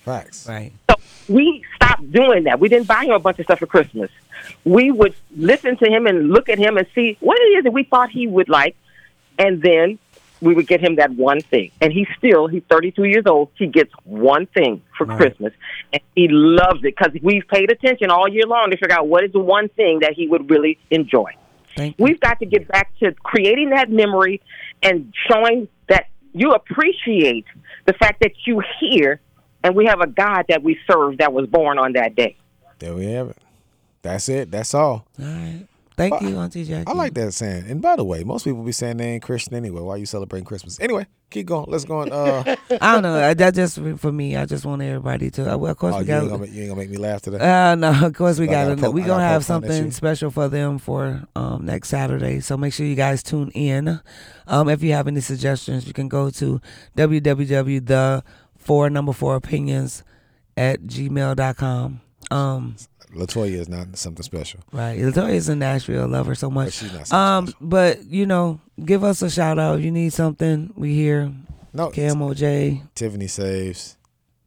[0.05, 0.49] Facts.
[0.49, 0.73] Right.
[0.91, 0.97] So
[1.29, 2.61] we stopped doing that.
[2.61, 4.11] We didn't buy him a bunch of stuff for Christmas.
[4.65, 7.73] We would listen to him and look at him and see what it is that
[7.73, 8.77] we thought he would like,
[9.39, 9.99] and then
[10.47, 11.71] we would get him that one thing.
[11.81, 13.51] And he still, he's 32 years old.
[13.57, 15.53] He gets one thing for Christmas,
[15.93, 19.25] and he loves it because we've paid attention all year long to figure out what
[19.25, 21.33] is the one thing that he would really enjoy.
[21.77, 21.97] Thank.
[21.99, 24.41] We've got to get back to creating that memory
[24.83, 27.45] and showing that you appreciate
[27.85, 29.21] the fact that you hear
[29.63, 32.37] and we have a God that we serve that was born on that day.
[32.79, 33.39] There we have it.
[34.03, 34.51] That's it.
[34.51, 35.07] That's all.
[35.19, 35.67] All right.
[35.97, 36.87] Thank you, Auntie Jackie.
[36.87, 37.71] I like that saying.
[37.71, 39.81] And by the way, most people be saying they ain't Christian anyway.
[39.81, 40.79] Why you celebrating Christmas?
[40.79, 41.71] Anyway, keep going.
[41.71, 42.13] Let's go on.
[42.13, 43.35] Uh, I don't know.
[43.35, 44.37] That just for me.
[44.37, 45.57] I just want everybody to.
[45.57, 46.29] Well, of course oh, we you, got.
[46.29, 47.39] gonna, you ain't gonna make me laugh today.
[47.39, 50.49] Uh, no, of course we gotta We gonna have poke fun at something special for
[50.49, 52.41] them for um, next Saturday.
[52.41, 54.01] So make sure you guys tune in.
[54.47, 56.61] Um, if you have any suggestions, you can go to
[56.97, 58.23] www the
[58.57, 60.03] four number four opinions
[60.57, 62.01] at gmail.com.
[62.31, 62.77] Um,
[63.17, 64.61] Latoya is not something special.
[64.73, 64.99] right.
[64.99, 66.03] Latoya is in Nashville.
[66.03, 66.73] I Love her so But much.
[66.75, 67.67] she's not Um, special.
[67.67, 70.73] but you know, give us a shout out if you need something.
[70.77, 71.33] We here.
[71.73, 72.83] No, KMOJ.
[72.95, 73.97] Tiffany saves.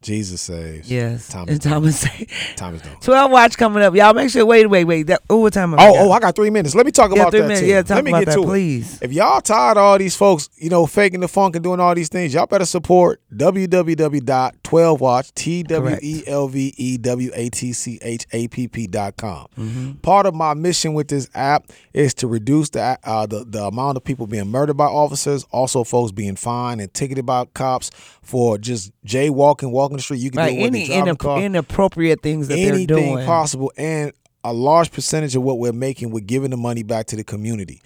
[0.02, 0.90] Jesus saves.
[0.90, 1.28] Yes.
[1.28, 1.52] Thomas.
[1.52, 2.00] and Thomas.
[2.00, 2.32] saves.
[2.56, 3.00] Thomas don't.
[3.02, 3.94] 12 watch coming up.
[3.94, 4.46] Y'all make sure.
[4.46, 5.06] Wait, wait, wait.
[5.08, 5.74] That, oh, what time?
[5.74, 5.96] Oh, got?
[5.96, 6.74] oh, I got three minutes.
[6.74, 7.60] Let me talk Yeah, about three that minutes.
[7.60, 7.66] too.
[7.66, 8.46] Yeah, talk Let me about get that, to it.
[8.46, 8.98] please.
[9.02, 11.94] If y'all tired of all these folks, you know, faking the funk and doing all
[11.94, 17.72] these things, y'all better support www.12watch, T W E L V E W A T
[17.72, 19.46] C H A P P dot com.
[19.58, 19.92] Mm-hmm.
[20.02, 23.96] Part of my mission with this app is to reduce the, uh, the the amount
[23.96, 27.90] of people being murdered by officers, also folks being fined and ticketed by cops
[28.22, 30.18] for just jaywalking, walking the street.
[30.20, 30.54] You can Right.
[30.54, 33.26] do it Any you drive a inapp- car inappropriate things that they're anything doing.
[33.26, 34.12] possible and
[34.42, 37.82] a large percentage of what we're making we're giving the money back to the community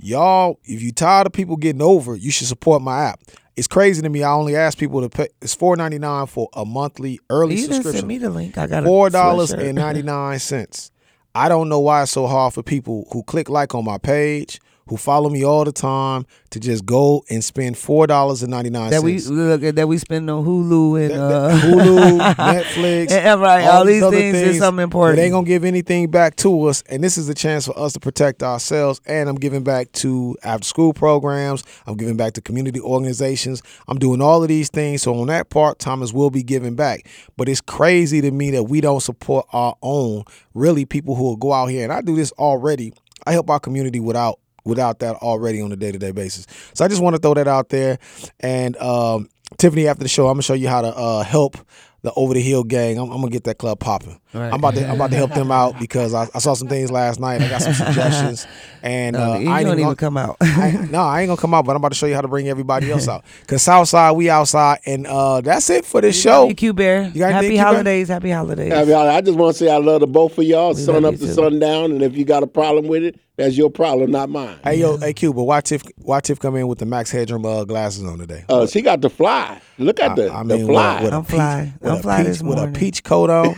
[0.00, 3.20] y'all if you tired of people getting over you should support my app
[3.56, 7.18] it's crazy to me i only ask people to pay it's $4.99 for a monthly
[7.28, 8.56] early You subscription send me the link.
[8.56, 10.90] I got four dollars and ninety nine cents.
[11.34, 14.60] I don't know why it's so hard for people who click like on my page,
[14.88, 18.70] who follow me all the time, to just go and spend four dollars and ninety
[18.70, 23.40] nine that we look at that we spend on Hulu and uh, Hulu, Netflix, and,
[23.40, 25.16] right, all, these other things, is something important.
[25.16, 27.92] They ain't gonna give anything back to us, and this is a chance for us
[27.94, 29.00] to protect ourselves.
[29.06, 31.64] And I'm giving back to after school programs.
[31.86, 33.62] I'm giving back to community organizations.
[33.88, 35.02] I'm doing all of these things.
[35.02, 37.08] So on that part, Thomas will be giving back.
[37.36, 40.24] But it's crazy to me that we don't support our own.
[40.54, 42.92] Really, people who will go out here, and I do this already.
[43.26, 46.46] I help our community without without that already on a day to day basis.
[46.74, 47.98] So I just want to throw that out there.
[48.40, 51.56] And um, Tiffany, after the show, I'm gonna show you how to uh, help
[52.02, 52.98] the Over the Hill gang.
[52.98, 54.20] I'm, I'm gonna get that club popping.
[54.36, 54.52] Right.
[54.52, 56.90] I'm about to I'm about to help them out because I, I saw some things
[56.90, 57.40] last night.
[57.42, 58.46] I got some suggestions,
[58.82, 60.36] and No, uh, you I ain't don't even gonna- come out.
[60.40, 62.28] I, no, I ain't gonna come out, but I'm about to show you how to
[62.28, 63.24] bring everybody else out.
[63.46, 66.46] Cause Southside, we outside, and uh, that's it for this show.
[66.46, 67.02] Thank you, Q Bear.
[67.08, 67.64] You got Happy anything, Q Bear?
[67.64, 68.08] holidays.
[68.08, 68.72] Happy holidays.
[68.72, 70.80] I, mean, I I just want to say I love the both of y'all, We
[70.82, 71.32] sun up to too.
[71.32, 74.56] sundown, and if you got a problem with it, that's your problem, not mine.
[74.64, 75.82] Hey yo, hey Q, but why Tiff?
[75.98, 78.44] Why Tiff come in with the Max Headroom uh, glasses on today?
[78.48, 79.60] Uh, she got the fly.
[79.78, 81.02] Look at the, I the fly.
[81.02, 81.72] with a, with a I'm peach- fly.
[81.80, 83.54] with I'm a fly peach, this with a peach coat on.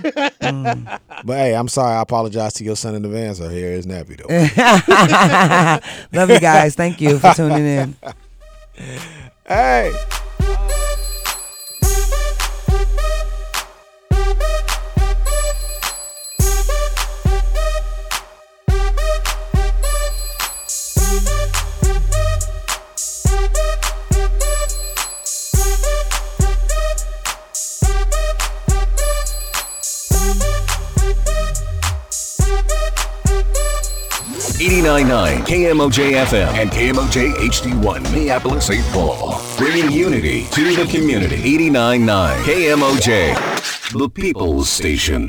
[1.24, 1.96] But hey, I'm sorry.
[1.96, 3.40] I apologize to your son in advance.
[3.40, 4.28] Her hair is nappy though.
[6.18, 6.76] Love you guys.
[6.76, 7.96] Thank you for tuning in.
[9.46, 9.92] hey.
[34.60, 38.84] Eighty-nine-nine KMOJ FM and KMOJ HD1 Minneapolis, St.
[38.86, 39.40] Paul.
[39.56, 41.36] Bringing unity to the community.
[41.36, 45.26] 89.9 KMOJ, the People's Station.